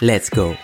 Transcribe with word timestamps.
Let's 0.00 0.30
go. 0.30 0.54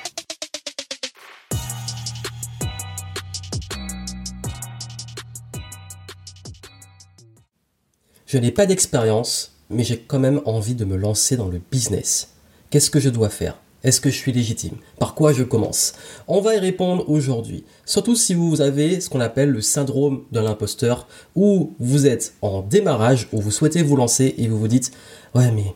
Je 8.26 8.38
n'ai 8.38 8.52
pas 8.52 8.66
d'expérience, 8.66 9.56
mais 9.70 9.82
j'ai 9.82 9.98
quand 9.98 10.20
même 10.20 10.40
envie 10.44 10.76
de 10.76 10.84
me 10.84 10.96
lancer 10.96 11.36
dans 11.36 11.48
le 11.48 11.60
business. 11.72 12.34
Qu'est-ce 12.70 12.92
que 12.92 13.00
je 13.00 13.08
dois 13.08 13.28
faire? 13.28 13.58
Est-ce 13.82 14.00
que 14.00 14.08
je 14.08 14.14
suis 14.16 14.30
légitime? 14.30 14.76
Par 15.00 15.16
quoi 15.16 15.32
je 15.32 15.42
commence? 15.42 15.94
On 16.28 16.40
va 16.40 16.54
y 16.54 16.58
répondre 16.60 17.10
aujourd'hui. 17.10 17.64
Surtout 17.84 18.14
si 18.14 18.34
vous 18.34 18.60
avez 18.60 19.00
ce 19.00 19.10
qu'on 19.10 19.18
appelle 19.18 19.50
le 19.50 19.62
syndrome 19.62 20.22
de 20.30 20.38
l'imposteur, 20.38 21.08
où 21.34 21.74
vous 21.80 22.06
êtes 22.06 22.34
en 22.40 22.62
démarrage, 22.62 23.26
où 23.32 23.40
vous 23.40 23.50
souhaitez 23.50 23.82
vous 23.82 23.96
lancer 23.96 24.36
et 24.38 24.46
vous 24.46 24.60
vous 24.60 24.68
dites 24.68 24.92
Ouais, 25.34 25.50
mais 25.50 25.74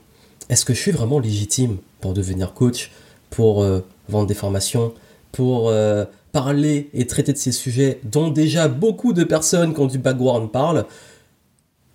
est-ce 0.49 0.65
que 0.65 0.75
je 0.75 0.81
suis 0.81 0.93
vraiment 0.93 1.19
légitime 1.19 1.79
pour 2.01 2.15
devenir 2.15 2.55
coach? 2.55 2.93
Pour 3.31 3.63
euh, 3.63 3.81
vendre 4.09 4.27
des 4.27 4.35
formations, 4.35 4.95
pour 5.33 5.69
euh, 5.69 6.05
parler 6.33 6.91
et 6.95 7.07
traiter 7.07 7.33
de 7.33 7.39
ces 7.39 7.53
sujets 7.53 8.01
dont 8.05 8.31
déjà 8.31 8.69
beaucoup 8.69 9.13
de 9.13 9.25
personnes 9.25 9.75
qui 9.75 9.81
ont 9.81 9.87
du 9.87 9.99
background 9.99 10.51
parlent, 10.51 10.87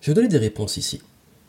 je 0.00 0.10
vais 0.10 0.14
donner 0.14 0.28
des 0.28 0.38
réponses 0.38 0.76
ici. 0.76 1.00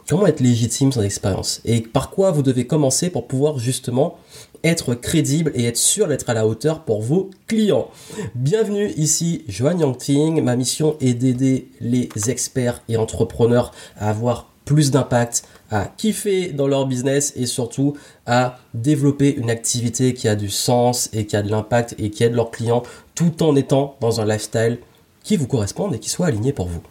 Comment 0.08 0.28
être 0.28 0.40
légitime 0.40 0.92
sans 0.92 1.02
expérience? 1.02 1.62
Et 1.66 1.82
par 1.82 2.12
quoi 2.12 2.30
vous 2.30 2.44
devez 2.44 2.68
commencer 2.68 3.10
pour 3.10 3.28
pouvoir 3.28 3.58
justement 3.58 4.20
être 4.64 4.94
crédible 4.94 5.52
et 5.56 5.66
être 5.66 5.78
sûr 5.78 6.08
d'être 6.08 6.30
à 6.30 6.36
la 6.36 6.46
hauteur 6.46 6.84
pour 6.84 7.02
vos 7.02 7.32
clients? 7.48 7.90
Bienvenue 8.36 8.92
ici, 8.98 9.44
Joanne 9.48 9.80
Yangting. 9.80 10.44
Ma 10.44 10.56
mission 10.56 10.96
est 11.02 11.16
d'aider 11.16 11.70
les 11.82 12.10
experts 12.28 12.84
et 12.88 12.98
entrepreneurs 12.98 13.72
à 13.98 14.12
avoir 14.12 14.52
plus 14.64 14.92
d'impact, 14.92 15.48
à 15.72 15.86
kiffer 15.98 16.50
dans 16.50 16.68
leur 16.68 16.86
business 16.86 17.34
et 17.36 17.46
surtout 17.46 17.96
à 18.26 18.60
développer 18.74 19.36
une 19.36 19.50
activité 19.50 20.14
qui 20.14 20.28
a 20.28 20.36
du 20.36 20.50
sens 20.50 21.10
et 21.14 21.26
qui 21.26 21.36
a 21.36 21.42
de 21.42 21.50
l'impact 21.50 21.96
et 21.98 22.10
qui 22.10 22.24
aide 22.24 22.34
leurs 22.34 22.52
clients 22.52 22.84
tout 23.16 23.44
en 23.44 23.56
étant 23.56 23.96
dans 24.02 24.22
un 24.22 24.26
lifestyle 24.26 24.80
qui 25.24 25.38
vous 25.38 25.48
corresponde 25.48 25.96
et 25.96 26.00
qui 26.00 26.10
soit 26.10 26.28
aligné 26.28 26.54
pour 26.54 26.68
vous. 26.68 26.82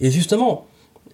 Et 0.00 0.10
justement, 0.10 0.66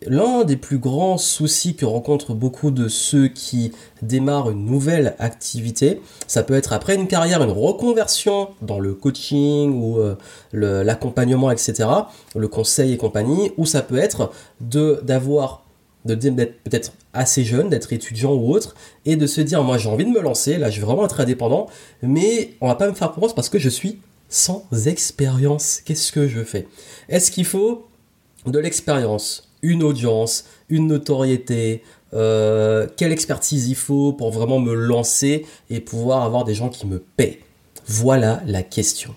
l'un 0.07 0.45
des 0.45 0.57
plus 0.57 0.79
grands 0.79 1.19
soucis 1.19 1.75
que 1.75 1.85
rencontrent 1.85 2.35
beaucoup 2.35 2.71
de 2.71 2.89
ceux 2.89 3.29
qui 3.29 3.73
démarrent 4.03 4.51
une 4.51 4.65
nouvelle 4.65 5.17
activité, 5.19 6.01
ça 6.27 6.43
peut 6.43 6.55
être 6.55 6.73
après 6.73 6.95
une 6.95 7.09
carrière, 7.09 7.43
une 7.43 7.51
reconversion 7.51 8.49
dans 8.63 8.79
le 8.79 8.95
coaching 8.95 9.81
ou 9.81 9.99
euh, 9.99 10.15
l'accompagnement, 10.53 11.51
etc., 11.51 11.89
le 12.37 12.49
conseil 12.49 12.93
et 12.93 12.97
compagnie, 12.97 13.53
ou 13.57 13.67
ça 13.67 13.83
peut 13.83 13.99
être 13.99 14.31
d'avoir 14.61 15.65
d'être 16.05 16.63
peut-être 16.63 16.93
assez 17.13 17.45
jeune, 17.45 17.69
d'être 17.69 17.93
étudiant 17.93 18.33
ou 18.33 18.53
autre, 18.53 18.75
et 19.05 19.17
de 19.17 19.27
se 19.27 19.41
dire, 19.41 19.63
moi 19.63 19.79
j'ai 19.79 19.89
envie 19.89 20.05
de 20.05 20.11
me 20.11 20.21
lancer, 20.21 20.59
là 20.59 20.71
je 20.71 20.81
vais 20.81 20.87
vraiment 20.87 21.05
être 21.05 21.21
indépendant, 21.21 21.67
mais 22.03 22.55
on 22.61 22.69
va 22.69 22.75
pas 22.75 22.89
me 22.89 22.95
faire 22.95 23.13
confiance 23.13 23.35
parce 23.35 23.49
que 23.49 23.59
je 23.59 23.69
suis 23.69 24.01
sans 24.29 24.65
expérience. 24.87 25.81
Qu'est-ce 25.85 26.13
que 26.13 26.29
je 26.29 26.43
fais? 26.45 26.67
Est-ce 27.09 27.31
qu'il 27.31 27.45
faut 27.45 27.87
de 28.47 28.59
l'expérience, 28.59 29.51
une 29.63 29.83
audience, 29.83 30.45
une 30.69 30.87
notoriété 30.87 31.83
euh, 32.15 32.87
Quelle 32.97 33.13
expertise 33.13 33.69
il 33.69 33.75
faut 33.75 34.13
pour 34.13 34.31
vraiment 34.31 34.59
me 34.59 34.75
lancer 34.75 35.47
et 35.71 35.81
pouvoir 35.81 36.23
avoir 36.23 36.45
des 36.45 36.55
gens 36.55 36.69
qui 36.69 36.87
me 36.87 36.99
paient? 36.99 37.41
Voilà 37.87 38.43
la 38.47 38.63
question. 38.63 39.15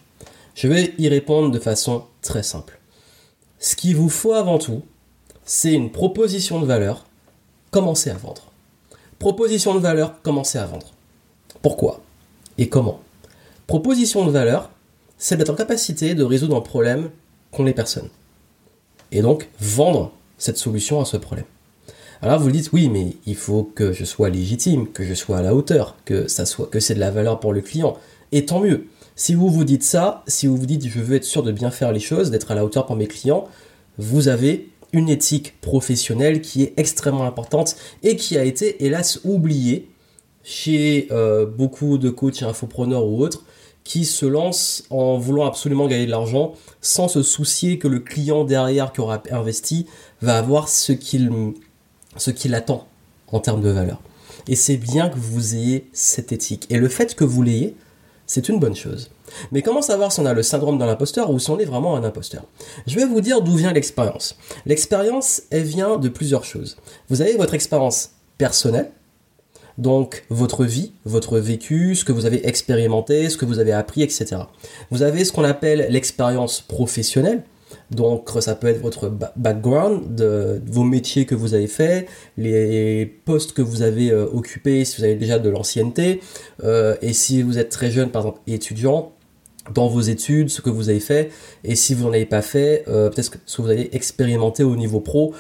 Je 0.56 0.68
vais 0.68 0.94
y 0.98 1.08
répondre 1.10 1.52
de 1.52 1.60
façon 1.60 2.04
très 2.22 2.44
simple. 2.44 2.80
Ce 3.60 3.76
qu'il 3.76 3.96
vous 3.96 4.10
faut 4.10 4.34
avant 4.34 4.58
tout, 4.58 4.82
c'est 5.54 5.74
une 5.74 5.92
proposition 5.92 6.62
de 6.62 6.66
valeur, 6.66 7.06
commencez 7.72 8.10
à 8.10 8.14
vendre. 8.14 8.54
Proposition 9.20 9.76
de 9.76 9.82
valeur, 9.82 10.22
commencez 10.22 10.58
à 10.58 10.66
vendre. 10.66 10.94
Pourquoi 11.62 12.00
et 12.58 12.70
comment? 12.70 13.02
Proposition 13.68 14.26
de 14.26 14.32
valeur, 14.32 14.70
c'est 15.18 15.36
d'être 15.36 15.50
en 15.50 15.56
capacité 15.56 16.16
de 16.16 16.24
résoudre 16.24 16.56
un 16.56 16.62
problème 16.62 17.10
qu'ont 17.52 17.66
les 17.66 17.74
personnes. 17.74 18.08
Et 19.12 19.22
donc, 19.22 19.50
vendre 19.60 20.14
cette 20.38 20.58
solution 20.58 21.02
à 21.02 21.06
ce 21.06 21.18
problème. 21.18 21.48
Alors 22.22 22.40
vous 22.40 22.50
dites 22.50 22.72
oui, 22.72 22.88
mais 22.88 23.18
il 23.26 23.36
faut 23.36 23.64
que 23.64 23.92
je 23.92 24.06
sois 24.06 24.30
légitime, 24.30 24.88
que 24.88 25.04
je 25.04 25.14
sois 25.14 25.40
à 25.40 25.42
la 25.42 25.54
hauteur, 25.54 25.98
que 26.06 26.28
que 26.68 26.80
c'est 26.80 26.96
de 26.96 27.02
la 27.02 27.12
valeur 27.12 27.42
pour 27.42 27.52
le 27.52 27.60
client. 27.60 27.98
Et 28.32 28.46
tant 28.46 28.62
mieux. 28.62 28.88
Si 29.18 29.36
vous 29.36 29.50
vous 29.50 29.66
dites 29.66 29.84
ça, 29.84 30.24
si 30.28 30.48
vous 30.48 30.56
vous 30.56 30.66
dites 30.66 30.88
je 30.88 31.02
veux 31.02 31.18
être 31.18 31.26
sûr 31.26 31.44
de 31.44 31.52
bien 31.52 31.72
faire 31.72 31.92
les 31.92 32.00
choses, 32.00 32.32
d'être 32.32 32.52
à 32.52 32.56
la 32.56 32.64
hauteur 32.64 32.86
pour 32.86 32.96
mes 32.96 33.08
clients, 33.08 33.50
vous 33.98 34.30
avez 34.30 34.72
une 34.94 35.10
éthique 35.10 35.60
professionnelle 35.62 36.42
qui 36.42 36.64
est 36.64 36.74
extrêmement 36.78 37.24
importante 37.24 37.76
et 38.04 38.16
qui 38.16 38.38
a 38.38 38.44
été 38.44 38.86
hélas 38.86 39.22
oubliée 39.24 39.90
chez 40.44 41.08
euh, 41.12 41.46
beaucoup 41.46 41.98
de 41.98 42.10
coachs 42.10 42.44
infopreneurs 42.44 43.06
ou 43.06 43.22
autres 43.22 43.44
qui 43.84 44.06
se 44.06 44.26
lancent 44.26 44.84
en 44.90 45.18
voulant 45.18 45.46
absolument 45.46 45.88
gagner 45.88 46.06
de 46.06 46.12
l'argent 46.12 46.54
sans 46.82 47.08
se 47.08 47.24
soucier 47.24 47.80
que 47.80 47.88
le 47.88 48.00
client 48.00 48.44
derrière 48.44 48.94
qui 48.94 49.02
aura 49.02 49.22
investi 49.32 49.88
va 50.22 50.38
avoir 50.38 50.70
ce 50.70 50.92
qu'il 50.92 51.32
ce 52.18 52.30
qu'il 52.32 52.54
attend 52.54 52.88
en 53.32 53.40
termes 53.40 53.62
de 53.62 53.70
valeur. 53.70 54.02
Et 54.48 54.56
c'est 54.56 54.78
bien 54.78 55.10
que 55.10 55.18
vous 55.18 55.56
ayez 55.56 55.90
cette 55.94 56.32
éthique. 56.32 56.68
Et 56.70 56.78
le 56.78 56.90
fait 56.90 57.16
que 57.16 57.24
vous 57.24 57.42
l'ayez, 57.42 57.76
c'est 58.26 58.50
une 58.50 58.60
bonne 58.60 58.76
chose. 58.76 59.10
Mais 59.52 59.62
comment 59.62 59.82
savoir 59.82 60.12
si 60.12 60.20
on 60.20 60.26
a 60.26 60.34
le 60.34 60.44
syndrome 60.44 60.78
de 60.78 60.86
l'imposteur 60.86 61.30
ou 61.30 61.40
si 61.40 61.50
on 61.50 61.60
est 61.60 61.66
vraiment 61.66 61.96
un 61.96 62.04
imposteur? 62.04 62.44
Je 62.88 62.96
vais 62.96 63.06
vous 63.06 63.22
dire 63.22 63.42
d'où 63.42 63.56
vient 63.56 63.74
l'expérience. 63.74 64.38
L'expérience, 64.66 65.44
elle 65.50 65.64
vient 65.64 65.98
de 65.98 66.10
plusieurs 66.10 66.44
choses. 66.44 66.78
Vous 67.10 67.22
avez 67.22 67.36
votre 67.36 67.54
expérience 67.54 68.12
personnelle, 68.38 68.92
donc 69.78 70.26
votre 70.30 70.66
vie, 70.66 70.94
votre 71.06 71.40
vécu, 71.40 71.96
ce 71.96 72.06
que 72.06 72.12
vous 72.12 72.26
avez 72.26 72.48
expérimenté, 72.48 73.30
ce 73.30 73.38
que 73.38 73.46
vous 73.46 73.60
avez 73.60 73.72
appris, 73.72 74.04
etc. 74.04 74.38
Vous 74.90 75.02
avez 75.02 75.26
ce 75.26 75.32
qu'on 75.32 75.44
appelle 75.44 75.88
l'expérience 75.90 76.62
professionnelle, 76.62 77.44
donc 77.90 78.30
ça 78.40 78.56
peut 78.56 78.68
être 78.68 78.82
votre 78.82 79.10
background, 79.36 80.22
vos 80.68 80.84
métiers 80.84 81.26
que 81.26 81.36
vous 81.36 81.54
avez 81.54 81.68
faits, 81.68 82.08
les 82.38 83.06
postes 83.06 83.54
que 83.54 83.62
vous 83.62 83.82
avez 83.82 84.12
euh, 84.12 84.26
occupés, 84.32 84.86
si 84.86 84.98
vous 84.98 85.04
avez 85.04 85.16
déjà 85.16 85.40
de 85.40 85.50
l'ancienneté, 85.50 86.22
euh, 86.64 86.96
et 87.02 87.14
si 87.14 87.42
vous 87.42 87.58
êtes 87.58 87.70
très 87.70 87.92
jeune, 87.92 88.10
par 88.10 88.24
exemple 88.24 88.42
étudiant, 88.48 89.14
dans 89.70 89.88
vos 89.88 90.02
études, 90.02 90.50
ce 90.50 90.62
que 90.62 90.70
vous 90.70 90.90
avez 90.90 91.00
fait, 91.00 91.32
et 91.64 91.76
si 91.76 91.94
vous 91.94 92.06
n'en 92.06 92.14
avez 92.14 92.26
pas 92.26 92.42
fait, 92.42 92.84
euh, 92.88 93.10
peut-être 93.10 93.38
ce 93.46 93.58
que 93.58 93.62
vous 93.62 93.70
avez 93.70 93.96
expérimenté 93.96 94.64
au 94.64 94.76
niveau 94.76 95.00
pro, 95.00 95.34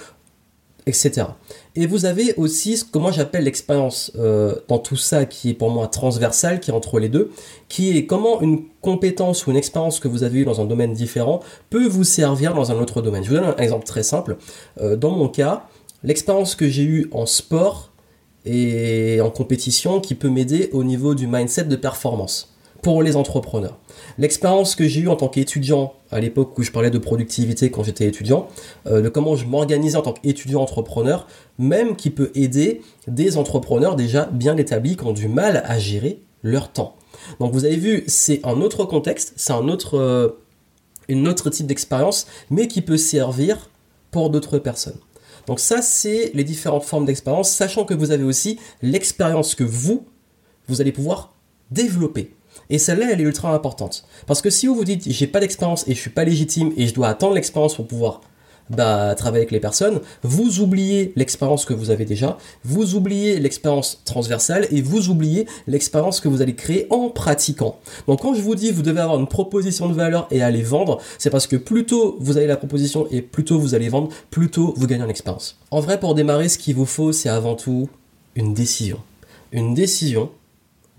etc. 0.85 1.27
Et 1.75 1.85
vous 1.85 2.05
avez 2.05 2.33
aussi 2.35 2.77
ce 2.77 2.85
que 2.85 2.97
moi 2.97 3.11
j'appelle 3.11 3.43
l'expérience 3.43 4.11
euh, 4.17 4.55
dans 4.67 4.79
tout 4.79 4.95
ça 4.95 5.25
qui 5.25 5.49
est 5.49 5.53
pour 5.53 5.69
moi 5.69 5.87
transversale, 5.87 6.59
qui 6.59 6.71
est 6.71 6.73
entre 6.73 6.99
les 6.99 7.09
deux, 7.09 7.31
qui 7.69 7.97
est 7.97 8.05
comment 8.05 8.41
une 8.41 8.63
compétence 8.81 9.45
ou 9.45 9.51
une 9.51 9.57
expérience 9.57 9.99
que 9.99 10.07
vous 10.07 10.23
avez 10.23 10.39
eue 10.39 10.45
dans 10.45 10.59
un 10.59 10.65
domaine 10.65 10.93
différent 10.93 11.41
peut 11.69 11.87
vous 11.87 12.03
servir 12.03 12.53
dans 12.53 12.71
un 12.71 12.75
autre 12.75 13.01
domaine. 13.01 13.23
Je 13.23 13.29
vous 13.29 13.35
donne 13.35 13.45
un 13.45 13.55
exemple 13.57 13.85
très 13.85 14.03
simple. 14.03 14.37
Euh, 14.79 14.95
dans 14.95 15.11
mon 15.11 15.29
cas, 15.29 15.67
l'expérience 16.03 16.55
que 16.55 16.67
j'ai 16.67 16.83
eue 16.83 17.09
en 17.11 17.25
sport 17.25 17.91
et 18.45 19.21
en 19.21 19.29
compétition 19.29 19.99
qui 19.99 20.15
peut 20.15 20.29
m'aider 20.29 20.69
au 20.73 20.83
niveau 20.83 21.13
du 21.13 21.27
mindset 21.27 21.65
de 21.65 21.75
performance 21.75 22.50
pour 22.81 23.03
les 23.03 23.15
entrepreneurs. 23.15 23.77
L'expérience 24.17 24.75
que 24.75 24.87
j'ai 24.87 25.01
eue 25.01 25.07
en 25.07 25.15
tant 25.15 25.27
qu'étudiant 25.27 25.93
à 26.11 26.19
l'époque 26.19 26.57
où 26.57 26.63
je 26.63 26.71
parlais 26.71 26.89
de 26.89 26.97
productivité 26.97 27.71
quand 27.71 27.83
j'étais 27.83 28.05
étudiant, 28.05 28.47
euh, 28.87 29.01
de 29.01 29.09
comment 29.09 29.35
je 29.35 29.45
m'organisais 29.45 29.97
en 29.97 30.01
tant 30.01 30.13
qu'étudiant 30.13 30.61
entrepreneur, 30.61 31.27
même 31.57 31.95
qui 31.95 32.09
peut 32.09 32.31
aider 32.35 32.81
des 33.07 33.37
entrepreneurs 33.37 33.95
déjà 33.95 34.25
bien 34.25 34.57
établis 34.57 34.97
qui 34.97 35.05
ont 35.05 35.13
du 35.13 35.27
mal 35.27 35.63
à 35.65 35.79
gérer 35.79 36.21
leur 36.43 36.71
temps. 36.71 36.95
Donc 37.39 37.53
vous 37.53 37.65
avez 37.65 37.77
vu, 37.77 38.03
c'est 38.07 38.41
un 38.43 38.61
autre 38.61 38.85
contexte, 38.85 39.33
c'est 39.35 39.53
un 39.53 39.67
autre, 39.67 39.97
euh, 39.97 40.29
une 41.07 41.27
autre 41.27 41.49
type 41.49 41.67
d'expérience, 41.67 42.27
mais 42.49 42.67
qui 42.67 42.81
peut 42.81 42.97
servir 42.97 43.69
pour 44.09 44.29
d'autres 44.29 44.57
personnes. 44.57 44.99
Donc 45.47 45.59
ça, 45.59 45.81
c'est 45.81 46.31
les 46.33 46.43
différentes 46.43 46.83
formes 46.83 47.05
d'expérience, 47.05 47.49
sachant 47.51 47.85
que 47.85 47.93
vous 47.93 48.11
avez 48.11 48.23
aussi 48.23 48.59
l'expérience 48.81 49.55
que 49.55 49.63
vous, 49.63 50.05
vous 50.67 50.81
allez 50.81 50.91
pouvoir 50.91 51.33
développer. 51.71 52.33
Et 52.71 52.79
celle-là, 52.79 53.09
elle 53.11 53.21
est 53.21 53.25
ultra 53.25 53.53
importante. 53.53 54.05
Parce 54.25 54.41
que 54.41 54.49
si 54.49 54.65
vous 54.65 54.73
vous 54.73 54.85
dites, 54.85 55.03
j'ai 55.11 55.27
pas 55.27 55.41
d'expérience 55.41 55.87
et 55.87 55.93
je 55.93 55.99
suis 55.99 56.09
pas 56.09 56.23
légitime 56.23 56.71
et 56.77 56.87
je 56.87 56.93
dois 56.93 57.09
attendre 57.09 57.35
l'expérience 57.35 57.75
pour 57.75 57.85
pouvoir 57.85 58.21
bah, 58.69 59.13
travailler 59.15 59.41
avec 59.41 59.51
les 59.51 59.59
personnes, 59.59 59.99
vous 60.23 60.61
oubliez 60.61 61.11
l'expérience 61.17 61.65
que 61.65 61.73
vous 61.73 61.89
avez 61.89 62.05
déjà, 62.05 62.37
vous 62.63 62.95
oubliez 62.95 63.37
l'expérience 63.39 64.01
transversale 64.05 64.67
et 64.71 64.81
vous 64.81 65.09
oubliez 65.09 65.45
l'expérience 65.67 66.21
que 66.21 66.29
vous 66.29 66.41
allez 66.41 66.55
créer 66.55 66.87
en 66.89 67.09
pratiquant. 67.09 67.79
Donc 68.07 68.21
quand 68.21 68.33
je 68.33 68.41
vous 68.41 68.55
dis 68.55 68.71
vous 68.71 68.81
devez 68.81 69.01
avoir 69.01 69.19
une 69.19 69.27
proposition 69.27 69.89
de 69.89 69.93
valeur 69.93 70.27
et 70.31 70.41
aller 70.41 70.63
vendre, 70.63 70.99
c'est 71.17 71.29
parce 71.29 71.47
que 71.47 71.57
plus 71.57 71.85
tôt 71.85 72.15
vous 72.21 72.37
avez 72.37 72.47
la 72.47 72.55
proposition 72.55 73.07
et 73.11 73.21
plus 73.21 73.43
tôt 73.43 73.59
vous 73.59 73.75
allez 73.75 73.89
vendre, 73.89 74.07
plus 74.29 74.49
tôt 74.49 74.73
vous 74.77 74.87
gagnez 74.87 75.03
en 75.03 75.09
expérience. 75.09 75.57
En 75.71 75.81
vrai, 75.81 75.99
pour 75.99 76.15
démarrer, 76.15 76.47
ce 76.47 76.57
qu'il 76.57 76.75
vous 76.75 76.85
faut, 76.85 77.11
c'est 77.11 77.29
avant 77.29 77.55
tout 77.55 77.89
une 78.35 78.53
décision. 78.53 78.99
Une 79.51 79.73
décision 79.73 80.29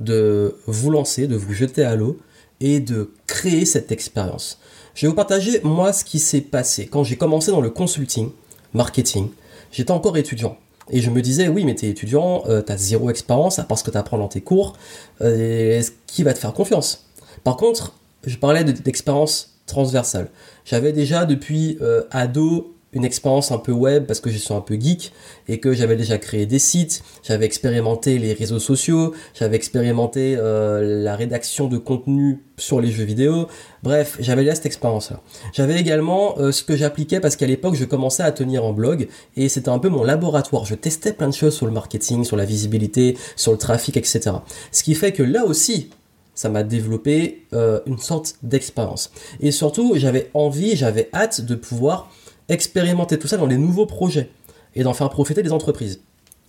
de 0.02 0.56
vous 0.66 0.90
lancer, 0.90 1.26
de 1.26 1.37
vous 1.37 1.52
jeter 1.52 1.84
à 1.84 1.96
l'eau 1.96 2.19
et 2.60 2.81
de 2.81 3.12
créer 3.26 3.64
cette 3.64 3.93
expérience. 3.93 4.58
Je 4.94 5.06
vais 5.06 5.08
vous 5.08 5.16
partager 5.16 5.60
moi 5.62 5.93
ce 5.93 6.04
qui 6.04 6.19
s'est 6.19 6.40
passé 6.40 6.87
quand 6.87 7.04
j'ai 7.04 7.16
commencé 7.16 7.50
dans 7.50 7.60
le 7.60 7.70
consulting, 7.70 8.31
marketing. 8.75 9.28
J'étais 9.70 9.90
encore 9.90 10.16
étudiant. 10.16 10.56
Et 10.90 11.00
je 11.00 11.10
me 11.10 11.22
disais, 11.22 11.49
oui, 11.49 11.64
mais 11.64 11.75
t'es 11.75 11.88
étudiant, 11.88 12.43
euh, 12.49 12.60
t'as 12.60 12.76
zéro 12.76 13.08
expérience, 13.08 13.58
à 13.58 13.64
part 13.64 13.78
ce 13.78 13.84
que 13.84 13.90
t'apprends 13.90 14.19
dans 14.19 14.28
tes 14.28 14.40
cours, 14.40 14.75
euh, 15.22 15.82
qui 16.06 16.22
va 16.22 16.34
te 16.34 16.38
faire 16.38 16.52
confiance? 16.52 17.06
Par 17.44 17.56
contre, 17.56 17.94
je 18.26 18.37
parlais 18.37 18.64
d'expérience 18.64 19.58
transversale. 19.66 20.28
J'avais 20.64 20.93
déjà 20.93 21.25
depuis 21.25 21.78
euh, 21.81 22.02
ado 22.10 22.71
une 22.93 23.05
expérience 23.05 23.53
un 23.53 23.59
peu 23.59 23.73
web 23.73 24.06
parce 24.06 24.21
que 24.21 24.31
je 24.31 24.37
suis 24.37 24.53
un 24.53 24.61
peu 24.61 24.75
geek 24.79 25.12
et 25.49 25.61
que 25.61 25.73
j'avais 25.73 25.97
déjà 25.97 26.19
créé 26.19 26.47
des 26.47 26.59
sites, 26.59 27.03
j'avais 27.23 27.47
expérimenté 27.47 28.19
les 28.19 28.35
réseaux 28.35 28.59
sociaux, 28.59 29.15
j'avais 29.35 29.56
expérimenté 29.56 30.37
euh, 30.39 31.03
la 31.03 31.17
rédaction 31.17 31.69
de 31.69 31.79
contenu 31.79 32.43
sur 32.59 32.81
les 32.81 32.91
jeux 32.91 33.05
vidéo. 33.05 33.49
Bref, 33.83 34.17
j'avais 34.21 34.43
déjà 34.43 34.55
cette 34.55 34.67
expérience-là. 34.67 35.21
J'avais 35.53 35.81
également 35.81 36.39
euh, 36.39 36.53
ce 36.53 36.62
que 36.62 36.77
j'appliquais 36.77 37.21
parce 37.21 37.37
qu'à 37.37 37.47
l'époque, 37.47 37.75
je 37.75 37.85
commençais 37.85 38.23
à 38.23 38.31
tenir 38.31 38.65
un 38.65 38.73
blog 38.73 39.09
et 39.37 39.49
c'était 39.49 39.71
un 39.71 39.79
peu 39.79 39.89
mon 39.89 40.05
laboratoire. 40.05 40.67
Je 40.67 40.75
testais 40.75 41.12
plein 41.12 41.29
de 41.29 41.35
choses 41.35 41.55
sur 41.55 41.67
le 41.67 41.73
marketing, 41.73 42.25
sur 42.25 42.37
la 42.37 42.44
visibilité, 42.44 43.17
sur 43.37 43.53
le 43.53 43.59
trafic, 43.59 43.97
etc. 43.97 44.33
Ce 44.71 44.83
qui 44.83 44.94
fait 44.94 45.12
que 45.12 45.23
là 45.23 45.47
aussi, 45.47 45.91
ça 46.35 46.49
m'a 46.49 46.62
développé 46.62 47.47
euh, 47.53 47.81
une 47.87 47.99
sorte 47.99 48.37
d'expérience. 48.43 49.12
Et 49.41 49.50
surtout, 49.50 49.94
j'avais 49.97 50.31
envie, 50.35 50.77
j'avais 50.77 51.09
hâte 51.15 51.43
de 51.43 51.55
pouvoir 51.55 52.11
expérimenter 52.49 53.19
tout 53.19 53.29
ça 53.29 53.37
dans 53.37 53.47
les 53.47 53.59
nouveaux 53.59 53.87
projets 53.87 54.31
et 54.75 54.83
d'en 54.83 54.94
faire 54.94 55.11
profiter 55.11 55.43
les 55.43 55.53
entreprises. 55.53 56.00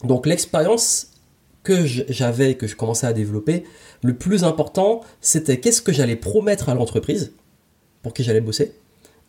Donc 0.03 0.25
l'expérience 0.25 1.07
que 1.63 1.85
j'avais, 1.85 2.55
que 2.55 2.67
je 2.67 2.75
commençais 2.75 3.07
à 3.07 3.13
développer, 3.13 3.63
le 4.03 4.15
plus 4.15 4.43
important, 4.43 5.01
c'était 5.21 5.59
qu'est-ce 5.59 5.81
que 5.81 5.93
j'allais 5.93 6.17
promettre 6.17 6.69
à 6.69 6.75
l'entreprise 6.75 7.33
pour 8.01 8.13
qui 8.13 8.23
j'allais 8.23 8.41
bosser, 8.41 8.73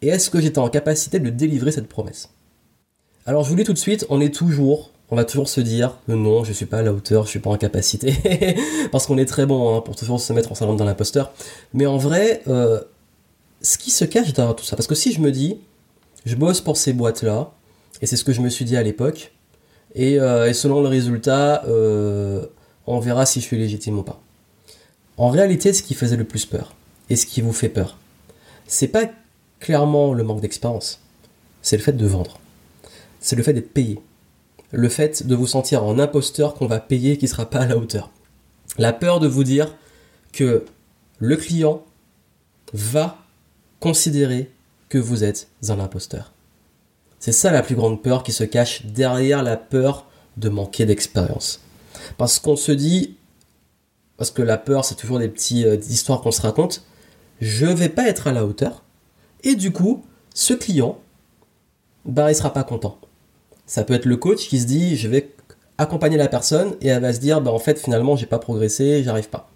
et 0.02 0.08
est-ce 0.08 0.28
que 0.28 0.40
j'étais 0.40 0.58
en 0.58 0.68
capacité 0.68 1.20
de 1.20 1.30
délivrer 1.30 1.70
cette 1.70 1.88
promesse. 1.88 2.30
Alors 3.24 3.44
je 3.44 3.48
vous 3.48 3.56
dis 3.56 3.64
tout 3.64 3.72
de 3.72 3.78
suite, 3.78 4.04
on 4.10 4.20
est 4.20 4.34
toujours, 4.34 4.90
on 5.10 5.16
va 5.16 5.24
toujours 5.24 5.48
se 5.48 5.60
dire 5.60 5.96
non, 6.08 6.44
je 6.44 6.52
suis 6.52 6.66
pas 6.66 6.78
à 6.78 6.82
la 6.82 6.92
hauteur, 6.92 7.24
je 7.24 7.30
suis 7.30 7.38
pas 7.38 7.50
en 7.50 7.56
capacité, 7.56 8.14
parce 8.92 9.06
qu'on 9.06 9.16
est 9.16 9.24
très 9.24 9.46
bon 9.46 9.76
hein, 9.76 9.80
pour 9.80 9.96
toujours 9.96 10.20
se 10.20 10.32
mettre 10.32 10.52
en 10.52 10.54
salon 10.54 10.74
dans 10.74 10.84
l'imposteur. 10.84 11.32
Mais 11.72 11.86
en 11.86 11.96
vrai, 11.96 12.42
euh, 12.48 12.80
ce 13.62 13.78
qui 13.78 13.90
se 13.90 14.04
cache 14.04 14.32
derrière 14.32 14.56
tout 14.56 14.64
ça, 14.64 14.76
parce 14.76 14.88
que 14.88 14.94
si 14.94 15.12
je 15.12 15.20
me 15.20 15.30
dis, 15.30 15.58
je 16.24 16.36
bosse 16.36 16.60
pour 16.60 16.76
ces 16.76 16.92
boîtes-là, 16.92 17.52
et 18.00 18.06
c'est 18.06 18.16
ce 18.16 18.24
que 18.24 18.32
je 18.32 18.40
me 18.40 18.48
suis 18.48 18.64
dit 18.64 18.76
à 18.76 18.82
l'époque, 18.82 19.32
et, 19.94 20.18
euh, 20.18 20.52
selon 20.52 20.80
le 20.82 20.88
résultat, 20.88 21.64
euh, 21.66 22.46
on 22.86 22.98
verra 22.98 23.26
si 23.26 23.40
je 23.40 23.46
suis 23.46 23.58
légitime 23.58 23.98
ou 23.98 24.02
pas. 24.02 24.20
En 25.16 25.28
réalité, 25.28 25.72
ce 25.72 25.82
qui 25.82 25.94
faisait 25.94 26.16
le 26.16 26.24
plus 26.24 26.46
peur, 26.46 26.74
et 27.10 27.16
ce 27.16 27.26
qui 27.26 27.40
vous 27.40 27.52
fait 27.52 27.68
peur, 27.68 27.98
c'est 28.66 28.88
pas 28.88 29.10
clairement 29.60 30.12
le 30.12 30.24
manque 30.24 30.40
d'expérience, 30.40 31.00
c'est 31.62 31.76
le 31.76 31.82
fait 31.82 31.92
de 31.92 32.06
vendre. 32.06 32.40
C'est 33.20 33.36
le 33.36 33.42
fait 33.42 33.54
d'être 33.54 33.72
payé. 33.72 34.00
Le 34.70 34.88
fait 34.88 35.26
de 35.26 35.34
vous 35.34 35.46
sentir 35.46 35.84
en 35.84 35.98
imposteur 35.98 36.54
qu'on 36.54 36.66
va 36.66 36.80
payer 36.80 37.16
qui 37.16 37.28
sera 37.28 37.48
pas 37.48 37.60
à 37.60 37.66
la 37.66 37.76
hauteur. 37.78 38.10
La 38.76 38.92
peur 38.92 39.20
de 39.20 39.28
vous 39.28 39.44
dire 39.44 39.74
que 40.32 40.64
le 41.20 41.36
client 41.36 41.84
va 42.72 43.18
considérer 43.80 44.50
que 44.94 44.98
vous 45.00 45.24
êtes 45.24 45.48
un 45.70 45.80
imposteur. 45.80 46.32
C'est 47.18 47.32
ça 47.32 47.50
la 47.50 47.62
plus 47.62 47.74
grande 47.74 48.00
peur 48.00 48.22
qui 48.22 48.30
se 48.30 48.44
cache 48.44 48.86
derrière 48.86 49.42
la 49.42 49.56
peur 49.56 50.06
de 50.36 50.48
manquer 50.48 50.86
d'expérience. 50.86 51.58
Parce 52.16 52.38
qu'on 52.38 52.54
se 52.54 52.70
dit, 52.70 53.16
parce 54.16 54.30
que 54.30 54.40
la 54.40 54.56
peur 54.56 54.84
c'est 54.84 54.94
toujours 54.94 55.18
des 55.18 55.26
petites 55.26 55.66
euh, 55.66 55.80
histoires 55.88 56.20
qu'on 56.20 56.30
se 56.30 56.42
raconte, 56.42 56.84
je 57.40 57.66
vais 57.66 57.88
pas 57.88 58.06
être 58.06 58.28
à 58.28 58.32
la 58.32 58.46
hauteur, 58.46 58.84
et 59.42 59.56
du 59.56 59.72
coup, 59.72 60.04
ce 60.32 60.54
client, 60.54 61.00
bah 62.04 62.30
il 62.30 62.36
sera 62.36 62.52
pas 62.52 62.62
content. 62.62 62.96
Ça 63.66 63.82
peut 63.82 63.94
être 63.94 64.06
le 64.06 64.16
coach 64.16 64.46
qui 64.46 64.60
se 64.60 64.66
dit, 64.66 64.96
je 64.96 65.08
vais 65.08 65.34
accompagner 65.76 66.18
la 66.18 66.28
personne 66.28 66.76
et 66.80 66.86
elle 66.86 67.02
va 67.02 67.12
se 67.12 67.18
dire, 67.18 67.40
bah 67.40 67.50
en 67.50 67.58
fait 67.58 67.80
finalement 67.80 68.14
j'ai 68.14 68.26
pas 68.26 68.38
progressé, 68.38 69.02
j'arrive 69.02 69.28
pas. 69.28 69.50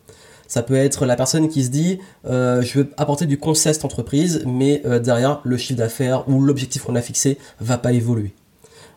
Ça 0.49 0.63
peut 0.63 0.75
être 0.75 1.07
la 1.07 1.15
personne 1.15 1.49
qui 1.49 1.63
se 1.63 1.69
dit 1.69 2.01
euh, 2.27 2.63
je 2.63 2.81
veux 2.81 2.91
apporter 2.97 3.27
du 3.27 3.39
conseil 3.39 3.71
à 3.71 3.75
cette 3.75 3.85
entreprise, 3.85 4.43
mais 4.47 4.83
euh, 4.87 4.99
derrière 4.99 5.41
le 5.45 5.57
chiffre 5.57 5.79
d'affaires 5.79 6.29
ou 6.29 6.41
l'objectif 6.41 6.83
qu'on 6.83 6.97
a 6.97 7.03
fixé 7.03 7.39
va 7.61 7.79
pas 7.79 7.93
évoluer. 7.93 8.33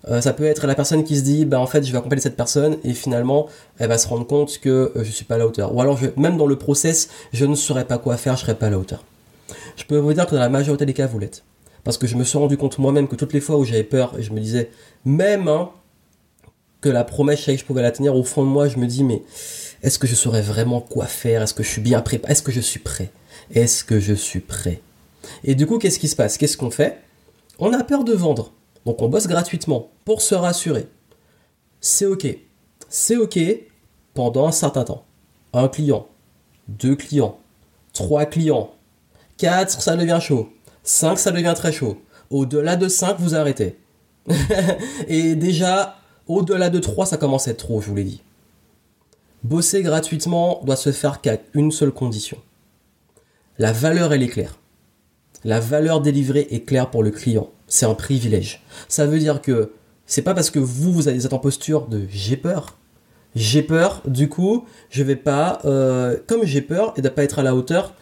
Euh, 0.07 0.19
ça 0.19 0.33
peut 0.33 0.45
être 0.45 0.65
la 0.65 0.73
personne 0.73 1.03
qui 1.03 1.17
se 1.17 1.21
dit 1.21 1.45
bah 1.45 1.59
en 1.59 1.67
fait 1.67 1.83
je 1.83 1.91
vais 1.91 1.97
accompagner 1.97 2.21
cette 2.21 2.37
personne 2.37 2.77
et 2.83 2.93
finalement 2.93 3.47
elle 3.77 3.89
va 3.89 3.99
se 3.99 4.07
rendre 4.07 4.25
compte 4.25 4.59
que 4.59 4.91
je 4.95 5.11
suis 5.11 5.25
pas 5.25 5.35
à 5.35 5.37
la 5.37 5.45
hauteur. 5.45 5.75
Ou 5.75 5.81
alors 5.81 5.99
même 6.15 6.37
dans 6.37 6.47
le 6.47 6.55
process 6.55 7.09
je 7.33 7.45
ne 7.45 7.53
saurais 7.53 7.85
pas 7.85 7.97
quoi 7.97 8.17
faire, 8.17 8.35
je 8.37 8.41
serais 8.41 8.55
pas 8.55 8.67
à 8.67 8.69
la 8.71 8.79
hauteur. 8.79 9.03
Je 9.75 9.83
peux 9.83 9.97
vous 9.97 10.13
dire 10.13 10.25
que 10.25 10.33
dans 10.33 10.41
la 10.41 10.49
majorité 10.49 10.85
des 10.85 10.93
cas 10.93 11.05
vous 11.05 11.19
l'êtes. 11.19 11.43
Parce 11.83 11.97
que 11.97 12.07
je 12.07 12.15
me 12.15 12.23
suis 12.23 12.37
rendu 12.37 12.57
compte 12.57 12.77
moi-même 12.77 13.07
que 13.07 13.15
toutes 13.15 13.33
les 13.33 13.41
fois 13.41 13.57
où 13.57 13.63
j'avais 13.63 13.83
peur, 13.83 14.13
je 14.19 14.31
me 14.31 14.39
disais, 14.39 14.69
même 15.03 15.47
hein, 15.47 15.71
que 16.79 16.89
la 16.89 17.03
promesse, 17.03 17.39
je 17.39 17.45
savais 17.45 17.57
que 17.57 17.61
je 17.61 17.65
pouvais 17.65 17.81
la 17.81 17.91
tenir, 17.91 18.15
au 18.15 18.23
fond 18.23 18.43
de 18.43 18.49
moi, 18.49 18.67
je 18.67 18.77
me 18.77 18.85
dis, 18.85 19.03
mais 19.03 19.23
est-ce 19.83 19.97
que 19.97 20.07
je 20.07 20.15
saurais 20.15 20.41
vraiment 20.41 20.79
quoi 20.79 21.05
faire? 21.05 21.41
Est-ce 21.41 21.53
que 21.53 21.63
je 21.63 21.69
suis 21.69 21.81
bien 21.81 22.01
préparé 22.01 22.31
Est-ce 22.31 22.43
que 22.43 22.51
je 22.51 22.59
suis 22.59 22.79
prêt? 22.79 23.11
Est-ce 23.53 23.83
que 23.83 23.99
je 23.99 24.13
suis 24.13 24.39
prêt? 24.39 24.81
Et 25.43 25.55
du 25.55 25.65
coup, 25.65 25.79
qu'est-ce 25.79 25.99
qui 25.99 26.07
se 26.07 26.15
passe? 26.15 26.37
Qu'est-ce 26.37 26.57
qu'on 26.57 26.71
fait? 26.71 27.01
On 27.59 27.73
a 27.73 27.83
peur 27.83 28.03
de 28.03 28.13
vendre. 28.13 28.53
Donc 28.85 29.01
on 29.01 29.09
bosse 29.09 29.27
gratuitement 29.27 29.89
pour 30.05 30.21
se 30.21 30.35
rassurer. 30.35 30.87
C'est 31.79 32.05
ok. 32.05 32.27
C'est 32.89 33.17
ok 33.17 33.39
pendant 34.13 34.47
un 34.47 34.51
certain 34.51 34.83
temps. 34.83 35.05
Un 35.53 35.67
client, 35.67 36.07
deux 36.67 36.95
clients, 36.95 37.39
trois 37.93 38.25
clients, 38.25 38.71
quatre, 39.37 39.81
ça 39.81 39.95
devient 39.95 40.19
chaud. 40.21 40.49
Cinq, 40.83 41.17
ça 41.17 41.31
devient 41.31 41.53
très 41.55 41.71
chaud. 41.71 42.01
Au-delà 42.29 42.75
de 42.75 42.87
cinq, 42.87 43.17
vous 43.19 43.35
arrêtez. 43.35 43.77
Et 45.07 45.35
déjà, 45.35 45.97
au-delà 46.27 46.69
de 46.69 46.79
trois, 46.79 47.05
ça 47.05 47.17
commence 47.17 47.47
à 47.47 47.51
être 47.51 47.57
trop, 47.57 47.81
je 47.81 47.89
vous 47.89 47.95
l'ai 47.95 48.03
dit. 48.03 48.21
Bosser 49.43 49.81
gratuitement 49.81 50.61
doit 50.63 50.75
se 50.75 50.91
faire 50.91 51.21
qu'à 51.21 51.37
une 51.53 51.71
seule 51.71 51.91
condition. 51.91 52.37
La 53.57 53.71
valeur, 53.71 54.13
elle 54.13 54.23
est 54.23 54.27
claire. 54.27 54.57
La 55.43 55.59
valeur 55.59 56.01
délivrée 56.01 56.47
est 56.51 56.61
claire 56.61 56.91
pour 56.91 57.01
le 57.01 57.09
client. 57.09 57.49
C'est 57.67 57.85
un 57.85 57.95
privilège. 57.95 58.61
Ça 58.87 59.07
veut 59.07 59.17
dire 59.17 59.41
que 59.41 59.71
c'est 60.05 60.21
pas 60.21 60.33
parce 60.33 60.51
que 60.51 60.59
vous, 60.59 60.93
vous 60.93 61.09
êtes 61.09 61.33
en 61.33 61.39
posture 61.39 61.87
de 61.87 62.05
j'ai 62.09 62.37
peur. 62.37 62.77
J'ai 63.33 63.63
peur, 63.63 64.01
du 64.05 64.29
coup, 64.29 64.65
je 64.89 65.03
vais 65.03 65.15
pas, 65.15 65.59
euh, 65.65 66.17
comme 66.27 66.43
j'ai 66.43 66.61
peur 66.61 66.93
et 66.97 67.01
de 67.01 67.09
pas 67.09 67.23
être 67.23 67.39
à 67.39 67.43
la 67.43 67.55
hauteur, 67.55 67.95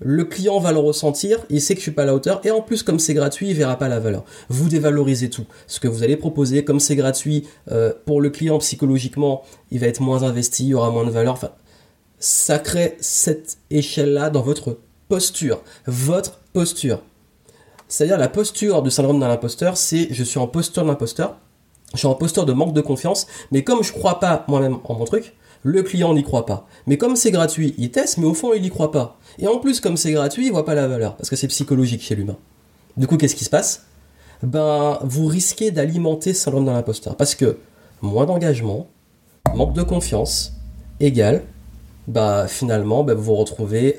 le 0.00 0.24
client 0.24 0.58
va 0.58 0.72
le 0.72 0.78
ressentir, 0.78 1.40
il 1.48 1.60
sait 1.60 1.74
que 1.74 1.80
je 1.80 1.84
suis 1.84 1.92
pas 1.92 2.02
à 2.02 2.06
la 2.06 2.14
hauteur, 2.14 2.40
et 2.44 2.50
en 2.50 2.60
plus, 2.60 2.82
comme 2.82 2.98
c'est 2.98 3.14
gratuit, 3.14 3.48
il 3.50 3.54
verra 3.54 3.78
pas 3.78 3.88
la 3.88 3.98
valeur. 3.98 4.24
Vous 4.48 4.68
dévalorisez 4.68 5.30
tout. 5.30 5.46
Ce 5.66 5.80
que 5.80 5.88
vous 5.88 6.02
allez 6.02 6.16
proposer, 6.16 6.64
comme 6.64 6.80
c'est 6.80 6.96
gratuit, 6.96 7.46
euh, 7.70 7.92
pour 8.04 8.20
le 8.20 8.30
client 8.30 8.58
psychologiquement, 8.58 9.42
il 9.70 9.80
va 9.80 9.86
être 9.86 10.00
moins 10.00 10.22
investi, 10.22 10.64
il 10.64 10.68
y 10.68 10.74
aura 10.74 10.90
moins 10.90 11.04
de 11.04 11.10
valeur. 11.10 11.34
Enfin, 11.34 11.50
ça 12.18 12.58
crée 12.58 12.96
cette 13.00 13.58
échelle-là 13.70 14.30
dans 14.30 14.42
votre 14.42 14.78
posture. 15.08 15.62
Votre 15.86 16.40
posture. 16.52 17.00
C'est-à-dire 17.88 18.18
la 18.18 18.28
posture 18.28 18.82
du 18.82 18.90
syndrome 18.90 19.20
d'un 19.20 19.30
imposteur, 19.30 19.76
c'est 19.76 20.08
je 20.10 20.24
suis 20.24 20.38
en 20.38 20.48
posture 20.48 20.84
d'imposteur, 20.84 21.38
je 21.92 21.98
suis 21.98 22.08
en 22.08 22.14
posture 22.14 22.44
de 22.44 22.52
manque 22.52 22.74
de 22.74 22.80
confiance, 22.80 23.26
mais 23.52 23.62
comme 23.62 23.84
je 23.84 23.92
crois 23.92 24.18
pas 24.18 24.44
moi-même 24.48 24.78
en 24.84 24.94
mon 24.94 25.04
truc, 25.04 25.34
le 25.66 25.82
client 25.82 26.14
n'y 26.14 26.22
croit 26.22 26.46
pas. 26.46 26.68
Mais 26.86 26.96
comme 26.96 27.16
c'est 27.16 27.32
gratuit, 27.32 27.74
il 27.76 27.90
teste, 27.90 28.18
mais 28.18 28.26
au 28.26 28.34
fond, 28.34 28.54
il 28.54 28.62
n'y 28.62 28.70
croit 28.70 28.92
pas. 28.92 29.18
Et 29.40 29.48
en 29.48 29.58
plus, 29.58 29.80
comme 29.80 29.96
c'est 29.96 30.12
gratuit, 30.12 30.46
il 30.46 30.52
voit 30.52 30.64
pas 30.64 30.76
la 30.76 30.86
valeur, 30.86 31.16
parce 31.16 31.28
que 31.28 31.34
c'est 31.34 31.48
psychologique 31.48 32.02
chez 32.02 32.14
l'humain. 32.14 32.36
Du 32.96 33.08
coup, 33.08 33.16
qu'est-ce 33.16 33.34
qui 33.34 33.44
se 33.44 33.50
passe? 33.50 33.84
Ben, 34.44 35.00
vous 35.02 35.26
risquez 35.26 35.72
d'alimenter 35.72 36.34
ce 36.34 36.42
syndrome 36.44 36.66
de 36.66 36.70
l'imposteur, 36.70 37.16
parce 37.16 37.34
que 37.34 37.58
moins 38.00 38.26
d'engagement, 38.26 38.86
manque 39.56 39.74
de 39.74 39.82
confiance, 39.82 40.52
égale, 41.00 41.42
bah 42.06 42.46
finalement, 42.46 43.02
ben, 43.02 43.14
vous 43.14 43.24
vous 43.24 43.34
retrouvez 43.34 43.98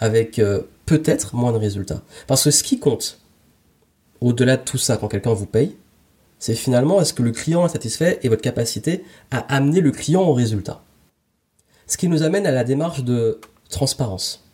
avec 0.00 0.38
euh, 0.38 0.62
peut-être 0.86 1.36
moins 1.36 1.52
de 1.52 1.58
résultats. 1.58 2.00
Parce 2.26 2.44
que 2.44 2.50
ce 2.50 2.62
qui 2.62 2.78
compte, 2.78 3.20
au-delà 4.22 4.56
de 4.56 4.62
tout 4.62 4.78
ça, 4.78 4.96
quand 4.96 5.08
quelqu'un 5.08 5.34
vous 5.34 5.44
paye, 5.44 5.76
c'est 6.38 6.54
finalement 6.54 7.00
est-ce 7.00 7.12
que 7.12 7.22
le 7.22 7.32
client 7.32 7.66
est 7.66 7.70
satisfait 7.70 8.18
et 8.22 8.28
votre 8.28 8.42
capacité 8.42 9.04
à 9.30 9.38
amener 9.54 9.80
le 9.80 9.90
client 9.90 10.22
au 10.22 10.32
résultat? 10.32 10.82
Ce 11.86 11.96
qui 11.96 12.08
nous 12.08 12.22
amène 12.22 12.46
à 12.46 12.50
la 12.50 12.64
démarche 12.64 13.02
de 13.02 13.40
transparence. 13.70 14.44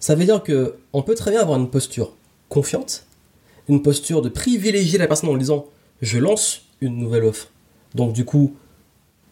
Ça 0.00 0.14
veut 0.14 0.24
dire 0.24 0.42
que 0.42 0.76
on 0.92 1.02
peut 1.02 1.14
très 1.14 1.30
bien 1.30 1.40
avoir 1.40 1.58
une 1.58 1.70
posture 1.70 2.14
confiante, 2.48 3.06
une 3.68 3.82
posture 3.82 4.22
de 4.22 4.28
privilégier 4.28 4.98
la 4.98 5.06
personne 5.06 5.30
en 5.30 5.32
lui 5.32 5.40
disant 5.40 5.66
je 6.02 6.18
lance 6.18 6.62
une 6.80 6.98
nouvelle 6.98 7.24
offre. 7.24 7.50
Donc 7.94 8.12
du 8.12 8.24
coup, 8.24 8.56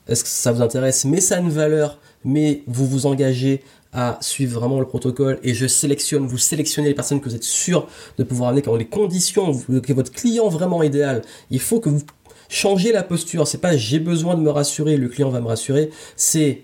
est-ce 0.08 0.24
que 0.24 0.30
ça 0.30 0.52
vous 0.52 0.62
intéresse? 0.62 1.04
Mais 1.04 1.20
ça 1.20 1.36
a 1.36 1.40
une 1.40 1.50
valeur, 1.50 1.98
mais 2.24 2.62
vous 2.66 2.86
vous 2.86 3.06
engagez 3.06 3.62
à 3.92 4.18
suivre 4.20 4.58
vraiment 4.58 4.80
le 4.80 4.86
protocole 4.86 5.38
et 5.42 5.52
je 5.54 5.66
sélectionne, 5.66 6.26
vous 6.26 6.38
sélectionnez 6.38 6.88
les 6.88 6.94
personnes 6.94 7.20
que 7.20 7.28
vous 7.28 7.34
êtes 7.34 7.44
sûr 7.44 7.86
de 8.16 8.24
pouvoir 8.24 8.50
amener, 8.50 8.62
quand 8.62 8.76
les 8.76 8.86
conditions, 8.86 9.52
que 9.52 9.92
votre 9.92 10.10
client 10.10 10.48
vraiment 10.48 10.82
idéal, 10.82 11.22
il 11.50 11.60
faut 11.60 11.80
que 11.80 11.90
vous 11.90 12.02
changez 12.48 12.92
la 12.92 13.02
posture. 13.02 13.46
C'est 13.46 13.58
pas 13.58 13.76
j'ai 13.76 13.98
besoin 13.98 14.34
de 14.34 14.40
me 14.40 14.50
rassurer, 14.50 14.96
le 14.96 15.08
client 15.08 15.30
va 15.30 15.40
me 15.40 15.46
rassurer, 15.46 15.90
c'est 16.16 16.62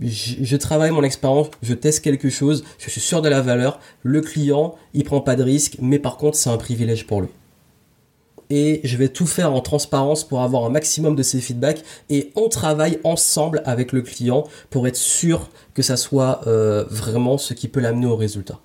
je, 0.00 0.56
travaille 0.56 0.90
mon 0.90 1.02
expérience, 1.02 1.48
je 1.62 1.74
teste 1.74 2.02
quelque 2.02 2.30
chose, 2.30 2.64
je 2.78 2.90
suis 2.90 3.00
sûr 3.00 3.22
de 3.22 3.28
la 3.28 3.40
valeur, 3.40 3.80
le 4.02 4.20
client, 4.20 4.74
il 4.94 5.04
prend 5.04 5.20
pas 5.20 5.36
de 5.36 5.42
risque, 5.42 5.76
mais 5.80 5.98
par 5.98 6.16
contre, 6.16 6.36
c'est 6.36 6.50
un 6.50 6.56
privilège 6.56 7.06
pour 7.06 7.20
lui. 7.20 7.28
Et 8.54 8.82
je 8.84 8.98
vais 8.98 9.08
tout 9.08 9.24
faire 9.24 9.54
en 9.54 9.62
transparence 9.62 10.24
pour 10.24 10.42
avoir 10.42 10.66
un 10.66 10.68
maximum 10.68 11.16
de 11.16 11.22
ses 11.22 11.40
feedbacks 11.40 11.82
et 12.10 12.32
on 12.36 12.50
travaille 12.50 12.98
ensemble 13.02 13.62
avec 13.64 13.92
le 13.92 14.02
client 14.02 14.46
pour 14.68 14.86
être 14.86 14.96
sûr 14.96 15.48
que 15.72 15.80
ça 15.80 15.96
soit 15.96 16.42
euh, 16.46 16.84
vraiment 16.90 17.38
ce 17.38 17.54
qui 17.54 17.66
peut 17.66 17.80
l'amener 17.80 18.04
au 18.04 18.14
résultat. 18.14 18.60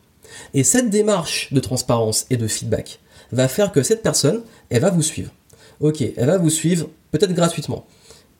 Et 0.53 0.65
cette 0.65 0.89
démarche 0.89 1.53
de 1.53 1.61
transparence 1.61 2.25
et 2.29 2.35
de 2.35 2.47
feedback 2.47 2.99
va 3.31 3.47
faire 3.47 3.71
que 3.71 3.81
cette 3.81 4.03
personne, 4.03 4.41
elle 4.69 4.81
va 4.81 4.89
vous 4.89 5.01
suivre. 5.01 5.31
Ok, 5.79 6.01
elle 6.01 6.27
va 6.27 6.37
vous 6.37 6.49
suivre 6.49 6.89
peut-être 7.11 7.33
gratuitement. 7.33 7.85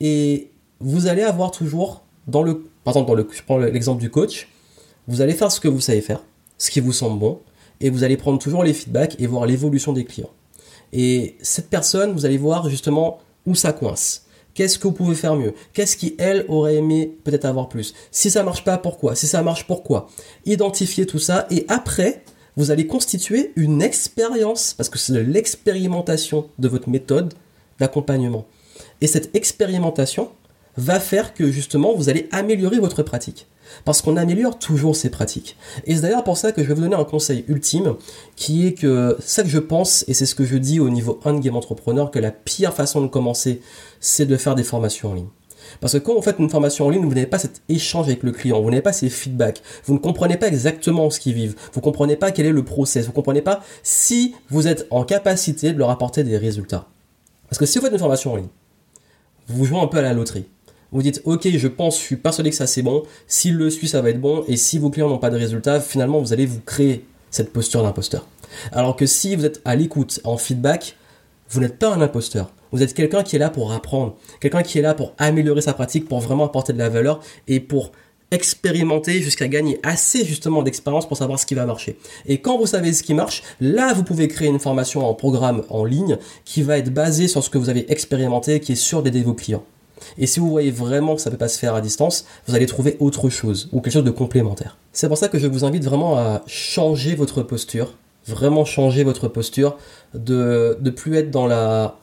Et 0.02 0.52
vous 0.82 1.08
allez 1.08 1.24
avoir 1.24 1.52
toujours 1.52 2.04
dans 2.28 2.44
le, 2.44 2.66
par 2.84 2.92
exemple, 2.92 3.08
dans 3.08 3.16
le, 3.16 3.26
je 3.32 3.42
prends 3.42 3.58
l'exemple 3.58 4.02
du 4.02 4.10
coach, 4.10 4.50
vous 5.08 5.22
allez 5.22 5.34
faire 5.34 5.50
ce 5.50 5.62
que 5.62 5.70
vous 5.70 5.80
savez 5.80 6.02
faire, 6.02 6.26
ce 6.58 6.70
qui 6.72 6.82
vous 6.82 6.92
semble 6.92 7.18
bon, 7.18 7.40
et 7.80 7.90
vous 7.90 8.04
allez 8.04 8.18
prendre 8.18 8.38
toujours 8.38 8.66
les 8.66 8.74
feedbacks 8.74 9.16
et 9.18 9.28
voir 9.28 9.46
l'évolution 9.46 9.94
des 9.94 10.04
clients. 10.04 10.30
Et 10.94 11.36
cette 11.42 11.70
personne, 11.70 12.14
vous 12.14 12.26
allez 12.26 12.38
voir 12.38 12.70
justement 12.70 13.20
où 13.46 13.56
ça 13.56 13.74
coince. 13.74 14.26
Qu'est-ce 14.54 14.80
que 14.80 14.88
vous 14.88 14.94
pouvez 14.94 15.16
faire 15.16 15.36
mieux? 15.36 15.54
Qu'est-ce 15.74 15.96
qui, 15.96 16.16
elle, 16.18 16.46
aurait 16.48 16.76
aimé 16.76 17.16
peut-être 17.24 17.46
avoir 17.46 17.70
plus? 17.70 17.94
Si 18.12 18.32
ça 18.32 18.42
marche 18.42 18.64
pas, 18.64 18.78
pourquoi? 18.78 19.16
Si 19.16 19.28
ça 19.28 19.44
marche, 19.44 19.68
pourquoi? 19.68 20.10
Identifiez 20.46 21.06
tout 21.06 21.20
ça 21.20 21.46
et 21.52 21.66
après, 21.68 22.24
vous 22.56 22.72
allez 22.72 22.88
constituer 22.88 23.54
une 23.56 23.84
expérience, 23.84 24.74
parce 24.74 24.90
que 24.90 24.98
c'est 24.98 25.24
l'expérimentation 25.24 26.50
de 26.58 26.68
votre 26.68 26.90
méthode 26.90 27.36
d'accompagnement. 27.80 28.48
Et 29.00 29.06
cette 29.06 29.36
expérimentation, 29.36 30.32
va 30.78 31.00
faire 31.00 31.34
que 31.34 31.52
justement 31.52 31.94
vous 31.94 32.10
allez 32.10 32.30
améliorer 32.32 32.80
votre 32.80 33.04
pratique. 33.04 33.48
Parce 33.84 34.02
qu'on 34.02 34.16
améliore 34.16 34.58
toujours 34.58 34.96
ses 34.96 35.10
pratiques. 35.10 35.58
Et 35.86 35.96
c'est 35.96 36.02
d'ailleurs 36.02 36.24
pour 36.24 36.38
ça 36.38 36.54
que 36.54 36.64
je 36.64 36.68
vais 36.70 36.74
vous 36.74 36.82
donner 36.82 36.96
un 36.96 37.04
conseil 37.04 37.44
ultime, 37.50 37.96
qui 38.38 38.66
est 38.66 38.74
que 38.74 39.18
ça 39.20 39.44
que 39.44 39.50
je 39.50 39.60
pense, 39.60 40.06
et 40.08 40.14
c'est 40.14 40.26
ce 40.26 40.36
que 40.36 40.46
je 40.46 40.56
dis 40.56 40.80
au 40.80 40.90
niveau 40.90 41.20
game 41.26 41.56
entrepreneur, 41.56 42.10
que 42.10 42.20
la 42.20 42.32
pire 42.32 42.74
façon 42.74 43.02
de 43.02 43.08
commencer, 43.08 43.62
c'est 44.00 44.26
de 44.26 44.38
faire 44.38 44.56
des 44.56 44.64
formations 44.64 45.12
en 45.12 45.14
ligne. 45.16 45.28
Parce 45.82 45.94
que 45.94 45.98
quand 45.98 46.16
vous 46.16 46.22
faites 46.22 46.40
une 46.40 46.50
formation 46.50 46.86
en 46.86 46.90
ligne, 46.90 47.04
vous 47.04 47.14
n'avez 47.14 47.28
pas 47.28 47.40
cet 47.40 47.62
échange 47.68 48.08
avec 48.08 48.24
le 48.24 48.32
client, 48.32 48.62
vous 48.62 48.70
n'avez 48.70 48.82
pas 48.82 48.94
ces 48.94 49.10
feedbacks, 49.10 49.62
vous 49.86 49.94
ne 49.94 50.00
comprenez 50.00 50.38
pas 50.38 50.48
exactement 50.48 51.10
ce 51.10 51.20
qu'ils 51.20 51.34
vivent, 51.34 51.56
vous 51.74 51.82
ne 51.82 51.84
comprenez 51.84 52.16
pas 52.16 52.32
quel 52.32 52.46
est 52.46 52.52
le 52.52 52.64
process, 52.64 53.06
vous 53.06 53.12
ne 53.12 53.16
comprenez 53.16 53.42
pas 53.42 53.62
si 53.84 54.34
vous 54.50 54.68
êtes 54.68 54.88
en 54.92 55.04
capacité 55.04 55.74
de 55.74 55.78
leur 55.78 55.90
apporter 55.90 56.24
des 56.24 56.38
résultats. 56.38 56.88
Parce 57.50 57.60
que 57.60 57.66
si 57.66 57.78
vous 57.78 57.84
faites 57.84 57.94
une 57.94 58.00
formation 58.00 58.34
en 58.34 58.38
ligne, 58.38 58.48
vous 59.48 59.66
jouez 59.66 59.80
un 59.80 59.88
peu 59.88 59.98
à 59.98 60.02
la 60.02 60.14
loterie. 60.14 60.46
Vous 60.92 61.02
dites, 61.02 61.22
ok, 61.26 61.48
je 61.48 61.68
pense, 61.68 61.98
je 61.98 62.04
suis 62.04 62.16
persuadé 62.16 62.50
que 62.50 62.56
ça 62.56 62.68
c'est 62.68 62.82
bon. 62.82 63.04
S'il 63.28 63.56
le 63.56 63.70
suit, 63.70 63.88
ça 63.88 64.02
va 64.02 64.10
être 64.10 64.22
bon. 64.22 64.44
Et 64.48 64.56
si 64.56 64.80
vos 64.80 64.90
clients 64.90 65.10
n'ont 65.10 65.18
pas 65.18 65.30
de 65.30 65.38
résultats, 65.38 65.82
finalement, 65.82 66.20
vous 66.20 66.34
allez 66.34 66.46
vous 66.46 66.62
créer 66.62 67.06
cette 67.30 67.52
posture 67.52 67.84
d'imposteur. 67.84 68.26
Alors 68.72 68.96
que 68.96 69.06
si 69.06 69.36
vous 69.36 69.46
êtes 69.46 69.62
à 69.66 69.76
l'écoute, 69.76 70.22
en 70.24 70.38
feedback, 70.38 70.96
vous 71.50 71.60
n'êtes 71.60 71.78
pas 71.78 71.94
un 71.94 72.02
imposteur. 72.02 72.52
Vous 72.72 72.84
êtes 72.84 72.94
quelqu'un 72.94 73.24
qui 73.24 73.36
est 73.36 73.40
là 73.40 73.50
pour 73.50 73.72
apprendre, 73.72 74.16
quelqu'un 74.42 74.64
qui 74.64 74.80
est 74.80 74.82
là 74.82 74.94
pour 74.94 75.14
améliorer 75.18 75.62
sa 75.62 75.74
pratique, 75.74 76.08
pour 76.08 76.20
vraiment 76.20 76.46
apporter 76.46 76.74
de 76.74 76.78
la 76.78 76.90
valeur 76.90 77.22
et 77.48 77.60
pour 77.60 77.92
expérimenter 78.32 79.22
jusqu'à 79.22 79.48
gagner 79.48 79.80
assez 79.84 80.26
justement 80.26 80.62
d'expérience 80.62 81.08
pour 81.08 81.16
savoir 81.16 81.40
ce 81.40 81.46
qui 81.46 81.56
va 81.56 81.66
marcher. 81.66 81.98
Et 82.26 82.40
quand 82.40 82.58
vous 82.58 82.66
savez 82.66 82.92
ce 82.92 83.04
qui 83.04 83.14
marche, 83.14 83.44
là 83.62 83.94
vous 83.94 84.04
pouvez 84.04 84.28
créer 84.28 84.50
une 84.50 84.60
formation 84.60 85.08
en 85.08 85.14
programme 85.14 85.64
en 85.70 85.86
ligne 85.86 86.18
qui 86.44 86.62
va 86.62 86.78
être 86.78 86.94
basée 86.94 87.30
sur 87.30 87.42
ce 87.42 87.50
que 87.50 87.58
vous 87.58 87.70
avez 87.70 87.90
expérimenté, 87.90 88.60
qui 88.60 88.74
est 88.74 88.76
sûr 88.76 89.02
d'aider 89.02 89.24
vos 89.24 89.34
clients. 89.34 89.64
Et 90.18 90.28
si 90.28 90.40
vous 90.40 90.50
voyez 90.50 90.72
vraiment 90.72 91.16
que 91.16 91.22
ça 91.22 91.30
ne 91.30 91.36
peut 91.36 91.40
pas 91.40 91.48
se 91.48 91.60
faire 91.60 91.76
à 91.76 91.82
distance, 91.82 92.26
vous 92.48 92.56
allez 92.56 92.66
trouver 92.66 92.98
autre 93.00 93.30
chose 93.30 93.70
ou 93.72 93.82
quelque 93.82 93.94
chose 93.94 94.04
de 94.04 94.12
complémentaire. 94.12 94.78
C'est 94.94 95.08
pour 95.08 95.18
ça 95.18 95.28
que 95.28 95.40
je 95.40 95.48
vous 95.48 95.66
invite 95.66 95.84
vraiment 95.84 96.18
à 96.18 96.44
changer 96.48 97.16
votre 97.16 97.44
posture, 97.44 97.94
vraiment 98.26 98.66
changer 98.66 99.04
votre 99.04 99.28
posture, 99.28 99.78
de 100.14 100.78
ne 100.82 100.90
plus 100.90 101.16
être 101.16 101.32
dans 101.32 101.48
la 101.48 101.98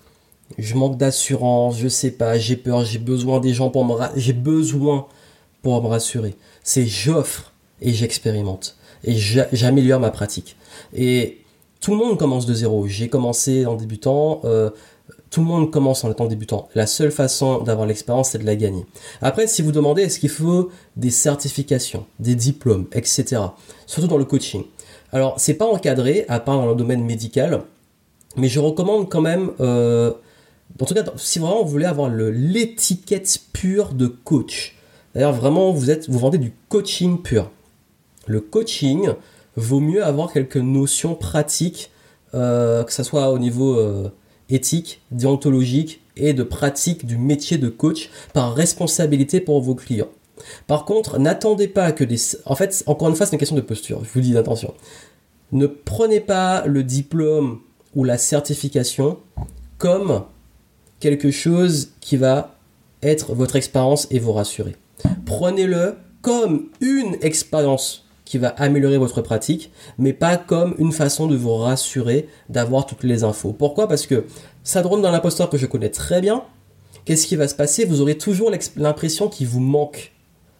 je 0.58 0.74
manque 0.74 0.98
d'assurance, 0.98 1.78
je 1.78 1.88
sais 1.88 2.10
pas, 2.10 2.38
j'ai 2.38 2.56
peur, 2.56 2.84
j'ai 2.84 2.98
besoin 2.98 3.40
des 3.40 3.54
gens 3.54 3.70
pour 3.70 3.84
me 3.84 3.94
j'ai 4.16 4.34
besoin 4.34 5.06
pour 5.62 5.82
me 5.82 5.88
rassurer. 5.88 6.36
C'est 6.62 6.86
j'offre 6.86 7.52
et 7.80 7.92
j'expérimente 7.92 8.76
et 9.04 9.14
j'améliore 9.16 10.00
ma 10.00 10.10
pratique. 10.10 10.56
Et 10.94 11.38
tout 11.80 11.92
le 11.92 11.98
monde 11.98 12.18
commence 12.18 12.46
de 12.46 12.54
zéro. 12.54 12.86
J'ai 12.86 13.08
commencé 13.08 13.66
en 13.66 13.74
débutant. 13.74 14.40
Euh, 14.44 14.70
tout 15.34 15.40
le 15.40 15.46
monde 15.48 15.72
commence 15.72 16.04
en 16.04 16.12
étant 16.12 16.26
débutant. 16.26 16.68
La 16.76 16.86
seule 16.86 17.10
façon 17.10 17.60
d'avoir 17.60 17.88
l'expérience, 17.88 18.30
c'est 18.30 18.38
de 18.38 18.46
la 18.46 18.54
gagner. 18.54 18.86
Après, 19.20 19.48
si 19.48 19.62
vous 19.62 19.72
demandez 19.72 20.02
est-ce 20.02 20.20
qu'il 20.20 20.28
faut 20.28 20.70
des 20.94 21.10
certifications, 21.10 22.06
des 22.20 22.36
diplômes, 22.36 22.86
etc., 22.92 23.42
surtout 23.84 24.06
dans 24.06 24.16
le 24.16 24.26
coaching. 24.26 24.62
Alors, 25.12 25.34
c'est 25.40 25.54
pas 25.54 25.66
encadré, 25.66 26.24
à 26.28 26.38
part 26.38 26.58
dans 26.58 26.68
le 26.68 26.76
domaine 26.76 27.02
médical, 27.02 27.62
mais 28.36 28.46
je 28.46 28.60
recommande 28.60 29.08
quand 29.08 29.22
même, 29.22 29.50
euh, 29.58 30.12
en 30.80 30.84
tout 30.84 30.94
cas, 30.94 31.02
si 31.16 31.40
vraiment 31.40 31.64
vous 31.64 31.70
voulez 31.70 31.84
avoir 31.84 32.10
l'étiquette 32.10 33.40
pure 33.52 33.92
de 33.92 34.06
coach. 34.06 34.76
D'ailleurs, 35.16 35.32
vraiment, 35.32 35.72
vous, 35.72 35.90
êtes, 35.90 36.08
vous 36.08 36.20
vendez 36.20 36.38
du 36.38 36.52
coaching 36.68 37.20
pur. 37.20 37.50
Le 38.28 38.40
coaching, 38.40 39.08
vaut 39.56 39.80
mieux 39.80 40.04
avoir 40.04 40.32
quelques 40.32 40.58
notions 40.58 41.16
pratiques, 41.16 41.90
euh, 42.34 42.84
que 42.84 42.92
ce 42.92 43.02
soit 43.02 43.30
au 43.30 43.40
niveau... 43.40 43.74
Euh, 43.74 44.12
éthique, 44.54 45.00
déontologique 45.10 46.00
et 46.16 46.32
de 46.32 46.42
pratique 46.42 47.06
du 47.06 47.16
métier 47.16 47.58
de 47.58 47.68
coach 47.68 48.10
par 48.32 48.54
responsabilité 48.54 49.40
pour 49.40 49.60
vos 49.60 49.74
clients. 49.74 50.08
Par 50.66 50.84
contre, 50.84 51.18
n'attendez 51.18 51.68
pas 51.68 51.92
que 51.92 52.04
des... 52.04 52.18
En 52.46 52.54
fait, 52.54 52.82
encore 52.86 53.08
une 53.08 53.16
fois, 53.16 53.26
c'est 53.26 53.32
une 53.32 53.38
question 53.38 53.56
de 53.56 53.60
posture, 53.60 54.04
je 54.04 54.10
vous 54.12 54.20
dis 54.20 54.32
d'attention. 54.32 54.74
Ne 55.52 55.66
prenez 55.66 56.20
pas 56.20 56.66
le 56.66 56.82
diplôme 56.82 57.60
ou 57.94 58.04
la 58.04 58.18
certification 58.18 59.18
comme 59.78 60.24
quelque 61.00 61.30
chose 61.30 61.90
qui 62.00 62.16
va 62.16 62.56
être 63.02 63.34
votre 63.34 63.56
expérience 63.56 64.08
et 64.10 64.18
vous 64.18 64.32
rassurer. 64.32 64.76
Prenez-le 65.26 65.96
comme 66.22 66.68
une 66.80 67.16
expérience 67.20 68.03
qui 68.24 68.38
va 68.38 68.48
améliorer 68.48 68.98
votre 68.98 69.20
pratique, 69.20 69.70
mais 69.98 70.12
pas 70.12 70.36
comme 70.36 70.74
une 70.78 70.92
façon 70.92 71.26
de 71.26 71.36
vous 71.36 71.54
rassurer 71.54 72.28
d'avoir 72.48 72.86
toutes 72.86 73.04
les 73.04 73.24
infos. 73.24 73.52
Pourquoi? 73.52 73.88
Parce 73.88 74.06
que 74.06 74.24
ça 74.62 74.82
drone 74.82 75.02
dans 75.02 75.10
l'imposteur 75.10 75.50
que 75.50 75.58
je 75.58 75.66
connais 75.66 75.90
très 75.90 76.20
bien. 76.20 76.42
Qu'est-ce 77.04 77.26
qui 77.26 77.36
va 77.36 77.48
se 77.48 77.54
passer? 77.54 77.84
Vous 77.84 78.00
aurez 78.00 78.16
toujours 78.16 78.50
l'impression 78.76 79.28
qu'il 79.28 79.46
vous 79.46 79.60
manque 79.60 80.12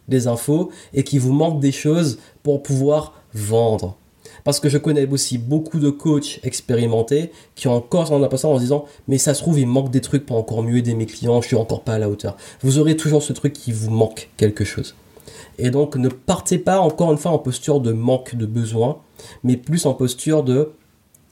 des 0.07 0.27
infos 0.27 0.69
et 0.93 1.03
qu'il 1.03 1.19
vous 1.19 1.33
manque 1.33 1.59
des 1.59 1.71
choses 1.71 2.19
pour 2.43 2.61
pouvoir 2.61 3.13
vendre. 3.33 3.97
Parce 4.43 4.59
que 4.59 4.69
je 4.69 4.77
connais 4.77 5.07
aussi 5.07 5.39
beaucoup 5.39 5.79
de 5.79 5.89
coachs 5.89 6.39
expérimentés 6.43 7.31
qui 7.55 7.67
ont 7.67 7.73
encore 7.73 8.09
dans 8.09 8.19
l'imposteur 8.19 8.51
en 8.51 8.57
se 8.57 8.61
disant 8.61 8.85
mais 9.07 9.17
ça 9.17 9.33
se 9.33 9.41
trouve 9.41 9.59
il 9.59 9.65
manque 9.65 9.89
des 9.89 10.01
trucs 10.01 10.25
pour 10.25 10.37
encore 10.37 10.61
mieux 10.61 10.77
aider 10.77 10.93
mes 10.93 11.07
clients, 11.07 11.41
je 11.41 11.47
suis 11.47 11.55
encore 11.55 11.81
pas 11.81 11.93
à 11.93 11.99
la 11.99 12.09
hauteur. 12.09 12.37
Vous 12.61 12.77
aurez 12.77 12.95
toujours 12.95 13.23
ce 13.23 13.33
truc 13.33 13.53
qui 13.53 13.71
vous 13.71 13.89
manque 13.89 14.29
quelque 14.37 14.63
chose. 14.63 14.95
Et 15.57 15.69
donc 15.69 15.95
ne 15.95 16.09
partez 16.09 16.57
pas 16.57 16.79
encore 16.79 17.11
une 17.11 17.17
fois 17.17 17.31
en 17.31 17.39
posture 17.39 17.79
de 17.79 17.91
manque 17.91 18.35
de 18.35 18.45
besoin, 18.45 18.99
mais 19.43 19.57
plus 19.57 19.85
en 19.85 19.93
posture 19.93 20.43
de 20.43 20.71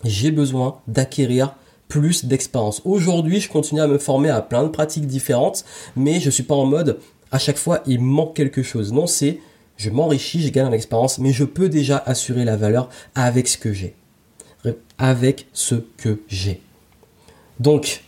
j'ai 0.03 0.31
besoin 0.31 0.79
d'acquérir 0.87 1.55
plus 1.87 2.25
d'expérience. 2.25 2.81
Aujourd'hui, 2.85 3.39
je 3.39 3.49
continue 3.49 3.81
à 3.81 3.87
me 3.87 3.97
former 3.97 4.29
à 4.29 4.41
plein 4.41 4.63
de 4.63 4.69
pratiques 4.69 5.07
différentes, 5.07 5.63
mais 5.95 6.19
je 6.19 6.29
suis 6.29 6.43
pas 6.43 6.55
en 6.55 6.65
mode 6.65 6.99
à 7.31 7.39
chaque 7.39 7.57
fois 7.57 7.81
il 7.85 8.01
manque 8.01 8.35
quelque 8.35 8.63
chose. 8.63 8.93
Non, 8.93 9.07
c'est 9.07 9.39
je 9.77 9.89
m'enrichis, 9.89 10.41
je 10.41 10.49
gagne 10.49 10.67
en 10.67 10.71
expérience, 10.71 11.19
mais 11.19 11.31
je 11.31 11.43
peux 11.43 11.67
déjà 11.67 12.01
assurer 12.05 12.45
la 12.45 12.55
valeur 12.55 12.89
avec 13.15 13.47
ce 13.47 13.57
que 13.57 13.73
j'ai. 13.73 13.95
Avec 14.97 15.47
ce 15.51 15.75
que 15.75 16.21
j'ai. 16.27 16.61
Donc, 17.59 18.03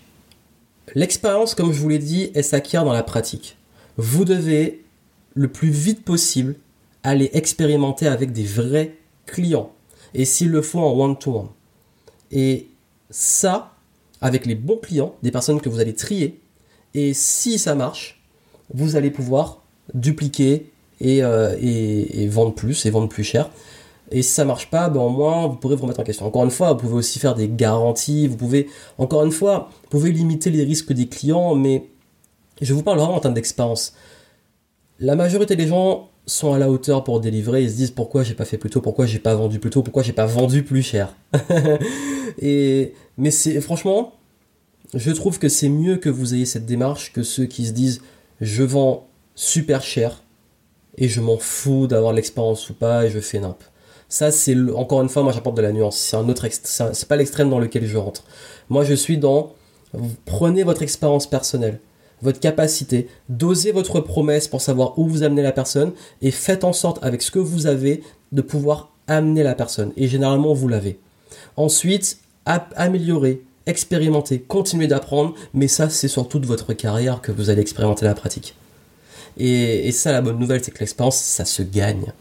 l'expérience, 0.93 1.55
comme 1.55 1.74
je 1.74 1.79
vous 1.79 1.89
l'ai 1.89 2.00
dit, 2.00 2.31
elle 2.34 2.43
s'acquiert 2.43 2.86
dans 2.86 2.93
la 2.93 3.03
pratique. 3.03 3.57
Vous 3.98 4.25
devez 4.25 4.85
le 5.36 5.48
plus 5.50 5.70
vite 5.70 6.04
possible 6.04 6.56
aller 7.04 7.30
expérimenter 7.34 8.08
avec 8.08 8.32
des 8.32 8.44
vrais 8.44 8.96
clients. 9.25 9.72
Et 10.13 10.25
s'il 10.25 10.50
le 10.50 10.62
faut 10.62 10.80
en 10.80 10.98
one-to-one. 10.98 11.50
Et 12.32 12.70
ça, 13.10 13.75
avec 14.22 14.46
les 14.46 14.56
bons 14.56 14.77
clients, 14.77 15.15
des 15.22 15.32
personnes 15.32 15.62
que 15.62 15.70
vous 15.70 15.80
allez 15.80 15.94
trier. 15.94 16.39
Et 16.94 17.13
si 17.13 17.60
ça 17.60 17.75
marche, 17.75 18.22
vous 18.74 18.96
allez 18.96 19.12
pouvoir 19.12 19.62
dupliquer 19.94 20.72
et, 21.01 21.24
euh, 21.24 21.56
et, 21.62 22.27
vendre 22.27 22.56
plus 22.56 22.86
et 22.86 22.89
vendre 22.89 23.10
plus 23.10 23.24
cher. 23.24 23.50
Et 24.12 24.22
si 24.22 24.32
ça 24.32 24.46
marche 24.46 24.70
pas, 24.70 24.89
ben 24.89 25.01
au 25.01 25.10
moins 25.10 25.48
vous 25.48 25.56
pourrez 25.56 25.75
vous 25.75 25.84
remettre 25.84 26.00
en 26.00 26.04
question. 26.04 26.25
Encore 26.25 26.46
une 26.46 26.51
fois, 26.51 26.74
vous 26.74 26.80
pouvez 26.80 26.96
aussi 26.96 27.20
faire 27.20 27.36
des 27.36 27.50
garanties, 27.50 28.27
vous 28.27 28.38
pouvez, 28.38 28.68
encore 28.98 29.25
une 29.25 29.32
fois, 29.32 29.70
vous 29.84 29.89
pouvez 29.89 30.12
limiter 30.12 30.50
les 30.50 30.63
risques 30.63 30.94
des 30.94 31.08
clients, 31.08 31.56
mais 31.56 31.89
je 32.62 32.74
vous 32.74 32.84
parle 32.84 33.00
vraiment 33.00 33.15
en 33.15 33.20
termes 33.20 33.34
d'expérience. 33.34 33.94
La 35.00 35.16
majorité 35.16 35.56
des 35.56 35.68
gens 35.68 36.10
sont 36.25 36.54
à 36.54 36.58
la 36.58 36.70
hauteur 36.70 37.04
pour 37.04 37.20
délivrer 37.20 37.64
et 37.64 37.70
se 37.70 37.75
disent 37.75 37.92
pourquoi 37.92 38.24
j'ai 38.24 38.34
pas 38.34 38.46
fait 38.46 38.58
plus 38.58 38.70
tôt, 38.70 38.82
pourquoi 38.82 39.06
j'ai 39.06 39.20
pas 39.20 39.36
vendu 39.36 39.60
plus 39.60 39.70
tôt, 39.70 39.84
pourquoi 39.84 40.04
j'ai 40.04 40.14
pas 40.14 40.25
vendu 40.25 40.64
plus 40.64 40.82
cher? 40.82 41.16
et 42.42 42.94
mais 43.18 43.32
franchement, 43.62 44.14
je 44.94 45.12
trouve 45.12 45.38
que 45.40 45.50
c'est 45.50 45.70
mieux 45.70 45.98
que 45.98 46.10
vous 46.10 46.34
ayez 46.34 46.46
cette 46.46 46.66
démarche 46.66 47.14
que 47.14 47.24
ceux 47.24 47.46
qui 47.46 47.66
se 47.66 47.74
disent 47.74 48.02
je 48.42 48.64
vends 48.64 49.08
super 49.36 49.84
cher 49.84 50.24
et 50.98 51.08
je 51.08 51.22
m'en 51.22 51.38
fous 51.38 51.88
d'avoir 51.88 52.14
l'expérience 52.14 52.70
ou 52.70 52.74
pas 52.74 53.06
et 53.06 53.10
je 53.10 53.20
fais 53.20 53.40
nimp. 53.40 53.58
Ça, 54.08 54.32
c'est 54.32 54.56
encore 54.72 55.02
une 55.02 55.10
fois, 55.10 55.24
moi 55.24 55.32
j'apporte 55.32 55.58
de 55.58 55.62
la 55.62 55.72
nuance. 55.72 55.98
C'est 55.98 56.16
un 56.16 56.30
autre 56.30 56.48
c'est 56.50 57.08
pas 57.08 57.16
l'extrême 57.18 57.50
dans 57.50 57.60
lequel 57.60 57.86
je 57.86 57.98
rentre. 57.98 58.24
Moi, 58.70 58.86
je 58.86 58.94
suis 58.94 59.18
dans 59.18 59.54
prenez 60.25 60.64
votre 60.64 60.82
expérience 60.82 61.28
personnelle, 61.28 61.80
votre 62.25 62.41
capacité, 62.41 63.08
dosez 63.29 63.72
votre 63.72 64.01
promesse 64.01 64.50
pour 64.50 64.62
savoir 64.62 65.00
où 65.00 65.08
vous 65.08 65.24
amenez 65.24 65.41
la 65.41 65.53
personne 65.53 65.94
et 66.22 66.32
faites 66.32 66.65
en 66.65 66.74
sorte 66.74 67.01
avec 67.03 67.22
ce 67.22 67.32
que 67.32 67.39
vous 67.39 67.67
avez 67.67 68.03
de 68.34 68.41
pouvoir 68.41 68.91
amener 69.08 69.44
la 69.44 69.55
personne. 69.55 69.94
Et 69.96 70.08
généralement, 70.08 70.53
vous 70.53 70.67
l'avez. 70.67 71.00
Ensuite, 71.55 72.20
améliorer, 72.46 73.41
expérimenter, 73.65 74.39
continuer 74.39 74.88
d'apprendre, 74.88 75.34
mais 75.53 75.67
ça, 75.67 75.89
c'est 75.89 76.08
sur 76.08 76.27
toute 76.27 76.46
votre 76.46 76.74
carrière 76.74 77.22
que 77.22 77.32
vous 77.32 77.50
allez 77.50 77.62
expérimenter 77.62 78.05
la 78.05 78.15
pratique. 78.15 78.55
Et 79.38 79.91
ça, 79.91 80.12
la 80.12 80.22
bonne 80.22 80.39
nouvelle, 80.39 80.63
c'est 80.63 80.72
que 80.72 80.79
l'expérience, 80.79 81.17
ça 81.17 81.46
se 81.46 81.62
gagne. 81.62 82.12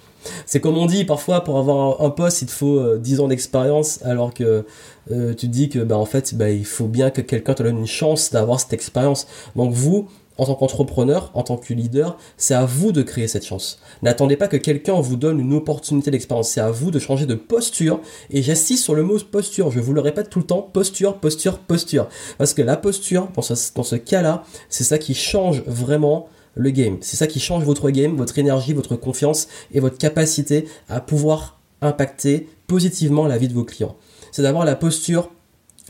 C'est 0.47 0.61
comme 0.61 0.76
on 0.76 0.87
dit, 0.87 1.04
parfois 1.04 1.43
pour 1.43 1.59
avoir 1.59 2.00
un, 2.00 2.11
poste, 2.11 2.43
il 2.43 2.47
te 2.47 2.52
faut 2.52 2.97
10 2.97 3.14
euh, 3.14 3.23
ans 3.23 3.28
d'expérience, 3.28 4.00
alors 4.04 4.33
que 4.33 4.64
euh, 5.11 5.35
tu 5.35 5.49
dis 5.49 5.69
que 5.69 5.81
bah, 5.81 5.99
en 5.99 6.07
fait, 6.07 6.35
bah, 6.35 6.50
il 6.50 6.64
faut 6.64 6.87
bien 6.87 7.11
que 7.11 7.21
quelqu'un 7.21 7.54
te 7.54 7.62
donne 7.62 7.78
une 7.78 7.87
chance 7.87 8.31
d'avoir 8.31 8.61
cette 8.61 8.73
expérience. 8.73 9.26
Donc 9.57 9.73
vous, 9.73 10.09
en 10.37 10.47
tant 10.47 10.54
qu'entrepreneur, 10.54 11.31
en 11.35 11.43
tant 11.43 11.57
que 11.57 11.73
leader, 11.73 12.16
c'est 12.37 12.54
à 12.54 12.64
vous 12.64 12.93
de 12.93 13.02
créer 13.02 13.28
cette 13.28 13.47
chance. 13.47 13.81
N'attendez 14.02 14.37
pas 14.37 14.49
que 14.49 14.57
quelqu'un 14.57 14.95
vous 15.00 15.16
donne 15.16 15.38
une 15.38 15.52
opportunité 15.52 16.11
d'expérience. 16.11 16.49
C'est 16.49 16.61
à 16.61 16.71
vous 16.71 16.90
de 16.90 16.99
changer 16.99 17.26
de 17.26 17.35
posture. 17.35 18.00
Et 18.31 18.43
j'insiste 18.43 18.83
sur 18.83 18.95
le 18.95 19.02
mot 19.02 19.19
posture. 19.19 19.71
Je 19.71 19.81
vous 19.81 19.93
le 19.93 20.00
répète 20.00 20.31
tout 20.31 20.40
le 20.40 20.47
temps. 20.47 20.62
Posture, 20.62 21.19
posture, 21.19 21.59
posture. 21.59 22.09
Parce 22.38 22.52
que 22.52 22.62
la 22.62 22.76
posture, 22.76 23.28
dans 23.35 23.43
ce, 23.43 23.54
dans 23.75 23.85
ce 23.85 23.97
cas-là, 23.97 24.43
c'est 24.69 24.85
ça 24.85 24.99
qui 24.99 25.14
change 25.14 25.62
vraiment 25.66 26.28
le 26.54 26.70
game. 26.70 26.99
C'est 27.00 27.16
ça 27.16 27.26
qui 27.26 27.40
change 27.40 27.64
votre 27.64 27.90
game, 27.90 28.16
votre 28.16 28.38
énergie, 28.38 28.73
votre 28.73 28.96
confiance 28.96 29.49
et 29.73 29.80
votre 29.80 29.99
capacité 29.99 30.66
à 30.88 31.00
pouvoir 31.00 31.58
impacter 31.80 32.49
positivement 32.66 33.26
la 33.26 33.38
vie 33.38 33.49
de 33.49 33.54
vos 33.54 33.64
clients. 33.64 33.96
C'est 34.32 34.42
d'avoir 34.42 34.64
la 34.64 34.76
posture 34.76 35.30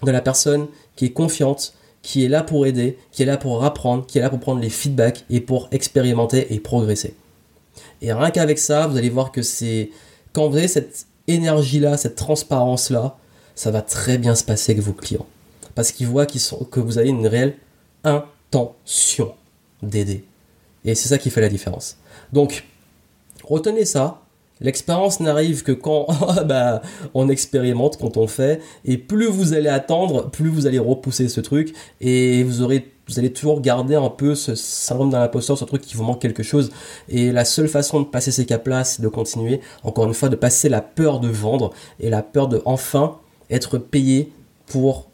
de 0.03 0.11
la 0.11 0.21
personne 0.21 0.67
qui 0.97 1.07
est 1.07 1.13
confiante, 1.13 1.75
qui 2.03 2.25
est 2.25 2.29
là 2.29 2.43
pour 2.43 2.67
aider, 2.67 2.99
qui 3.13 3.23
est 3.23 3.27
là 3.27 3.37
pour 3.37 3.65
apprendre, 3.65 4.05
qui 4.07 4.19
est 4.19 4.21
là 4.21 4.31
pour 4.31 4.41
prendre 4.41 4.61
les 4.61 4.71
feedbacks 4.71 5.25
et 5.31 5.41
pour 5.41 5.69
expérimenter 5.71 6.53
et 6.53 6.61
progresser. 6.61 7.15
Et 8.03 8.13
rien 8.13 8.31
qu'avec 8.31 8.59
ça, 8.59 8.87
vous 8.87 8.97
allez 8.97 9.11
voir 9.11 9.33
que 9.33 9.43
c'est 9.43 9.91
quand 10.33 10.49
vous 10.49 10.57
avez 10.57 10.69
cette 10.69 11.07
énergie-là, 11.27 11.97
cette 11.97 12.17
transparence-là, 12.17 13.17
ça 13.55 13.71
va 13.71 13.83
très 13.83 14.19
bien 14.19 14.35
se 14.35 14.45
passer 14.45 14.73
avec 14.73 14.85
vos 14.85 14.93
clients. 14.93 15.27
Parce 15.75 15.93
qu'ils 15.93 16.09
voient 16.09 16.27
que 16.27 16.81
vous 16.81 16.99
avez 16.99 17.09
une 17.09 17.27
réelle 17.27 17.57
intention 18.05 19.33
d'aider. 19.83 20.25
Et 20.85 20.95
c'est 20.95 21.09
ça 21.09 21.19
qui 21.19 21.31
fait 21.31 21.41
la 21.41 21.49
différence. 21.49 21.97
Donc, 22.33 22.65
retenez 23.43 23.85
ça. 23.85 24.21
L'expérience 24.61 25.21
n'arrive 25.21 25.63
que 25.63 25.73
quand 25.73 26.07
bah, 26.47 26.83
on 27.13 27.29
expérimente, 27.29 27.99
quand 27.99 28.17
on 28.17 28.27
fait. 28.27 28.61
Et 28.85 28.99
plus 28.99 29.27
vous 29.27 29.53
allez 29.53 29.69
attendre, 29.69 30.31
plus 30.31 30.49
vous 30.49 30.67
allez 30.67 30.79
repousser 30.79 31.29
ce 31.29 31.41
truc. 31.41 31.75
Et 32.01 32.43
vous 32.45 32.63
aurez 32.63 32.91
vous 33.07 33.19
allez 33.19 33.33
toujours 33.33 33.61
garder 33.61 33.97
un 33.97 34.09
peu 34.09 34.35
ce 34.35 34.55
syndrome 34.55 35.11
d'un 35.11 35.23
imposteur, 35.23 35.59
ce 35.59 35.65
truc 35.65 35.83
qui 35.83 35.95
vous 35.95 36.05
manque 36.05 36.23
quelque 36.23 36.43
chose. 36.43 36.71
Et 37.09 37.33
la 37.33 37.45
seule 37.45 37.69
façon 37.69 38.01
de 38.01 38.07
passer 38.07 38.31
ces 38.31 38.47
caps-là, 38.47 38.85
c'est 38.85 39.03
de 39.03 39.09
continuer, 39.09 39.61
encore 39.83 40.07
une 40.07 40.15
fois, 40.15 40.29
de 40.29 40.37
passer 40.37 40.69
la 40.69 40.81
peur 40.81 41.21
de 41.21 41.29
vendre 41.29 41.73
et 42.01 42.09
la 42.09 42.23
peur 42.23 42.49
de 42.49 42.63
enfin 42.65 43.19
être 43.51 43.77
payé 43.79 44.33
pour 44.67 45.11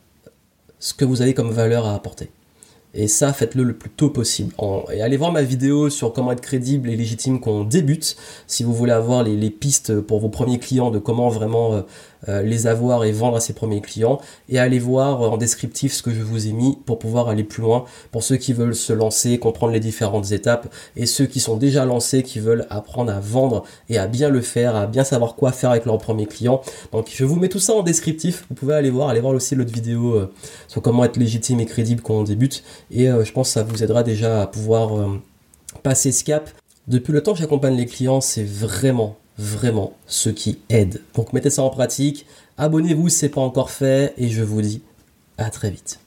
ce 0.78 0.94
que 0.94 1.04
vous 1.04 1.20
avez 1.20 1.34
comme 1.34 1.50
valeur 1.50 1.86
à 1.86 1.94
apporter. 1.94 2.30
Et 2.94 3.06
ça, 3.06 3.32
faites-le 3.32 3.62
le 3.62 3.74
plus 3.74 3.90
tôt 3.90 4.10
possible. 4.10 4.52
Et 4.92 5.00
allez 5.00 5.16
voir 5.16 5.32
ma 5.32 5.42
vidéo 5.42 5.90
sur 5.90 6.12
comment 6.12 6.32
être 6.32 6.40
crédible 6.40 6.90
et 6.90 6.96
légitime 6.96 7.40
quand 7.40 7.52
on 7.52 7.64
débute, 7.64 8.16
si 8.46 8.64
vous 8.64 8.74
voulez 8.74 8.92
avoir 8.92 9.22
les, 9.22 9.50
pistes 9.50 10.00
pour 10.00 10.20
vos 10.20 10.28
premiers 10.28 10.58
clients 10.58 10.90
de 10.90 10.98
comment 10.98 11.28
vraiment 11.28 11.74
euh, 11.74 11.82
euh, 12.28 12.42
les 12.42 12.66
avoir 12.66 13.04
et 13.04 13.12
vendre 13.12 13.36
à 13.36 13.40
ses 13.40 13.52
premiers 13.52 13.80
clients. 13.80 14.20
Et 14.48 14.58
allez 14.58 14.78
voir 14.78 15.22
en 15.22 15.36
descriptif 15.36 15.92
ce 15.92 16.02
que 16.02 16.12
je 16.12 16.22
vous 16.22 16.48
ai 16.48 16.52
mis 16.52 16.76
pour 16.84 16.98
pouvoir 16.98 17.28
aller 17.28 17.44
plus 17.44 17.62
loin 17.62 17.84
pour 18.12 18.22
ceux 18.22 18.36
qui 18.36 18.52
veulent 18.52 18.74
se 18.74 18.92
lancer, 18.92 19.38
comprendre 19.38 19.72
les 19.72 19.80
différentes 19.80 20.32
étapes 20.32 20.72
et 20.96 21.06
ceux 21.06 21.26
qui 21.26 21.40
sont 21.40 21.56
déjà 21.56 21.84
lancés, 21.84 22.22
qui 22.22 22.38
veulent 22.38 22.66
apprendre 22.68 23.12
à 23.12 23.20
vendre 23.20 23.64
et 23.88 23.98
à 23.98 24.06
bien 24.06 24.28
le 24.28 24.42
faire, 24.42 24.76
à 24.76 24.86
bien 24.86 25.04
savoir 25.04 25.34
quoi 25.34 25.52
faire 25.52 25.70
avec 25.70 25.86
leurs 25.86 25.98
premiers 25.98 26.26
clients. 26.26 26.60
Donc 26.92 27.08
je 27.10 27.24
vous 27.24 27.36
mets 27.36 27.48
tout 27.48 27.58
ça 27.58 27.72
en 27.72 27.82
descriptif. 27.82 28.44
Vous 28.50 28.54
pouvez 28.54 28.74
aller 28.74 28.90
voir, 28.90 29.08
aller 29.08 29.20
voir 29.20 29.34
aussi 29.34 29.54
l'autre 29.54 29.72
vidéo 29.72 30.14
euh, 30.14 30.32
sur 30.68 30.82
comment 30.82 31.04
être 31.04 31.16
légitime 31.16 31.60
et 31.60 31.66
crédible 31.66 32.02
quand 32.02 32.14
on 32.14 32.24
débute. 32.24 32.62
Et 32.90 33.08
euh, 33.08 33.24
je 33.24 33.32
pense 33.32 33.48
que 33.48 33.52
ça 33.54 33.62
vous 33.62 33.82
aidera 33.82 34.02
déjà 34.02 34.42
à 34.42 34.46
pouvoir 34.46 35.08
passer 35.82 36.12
ce 36.12 36.24
cap. 36.24 36.50
Depuis 36.88 37.12
le 37.12 37.22
temps 37.22 37.32
que 37.32 37.38
j'accompagne 37.38 37.76
les 37.76 37.86
clients, 37.86 38.20
c'est 38.20 38.44
vraiment 38.44 39.16
vraiment 39.40 39.94
ce 40.06 40.28
qui 40.28 40.58
aide. 40.68 41.00
Donc 41.14 41.32
mettez 41.32 41.50
ça 41.50 41.62
en 41.62 41.70
pratique, 41.70 42.26
abonnez-vous 42.58 43.08
si 43.08 43.18
ce 43.18 43.26
n'est 43.26 43.32
pas 43.32 43.40
encore 43.40 43.70
fait 43.70 44.12
et 44.18 44.28
je 44.28 44.42
vous 44.42 44.60
dis 44.60 44.82
à 45.38 45.50
très 45.50 45.70
vite. 45.70 45.98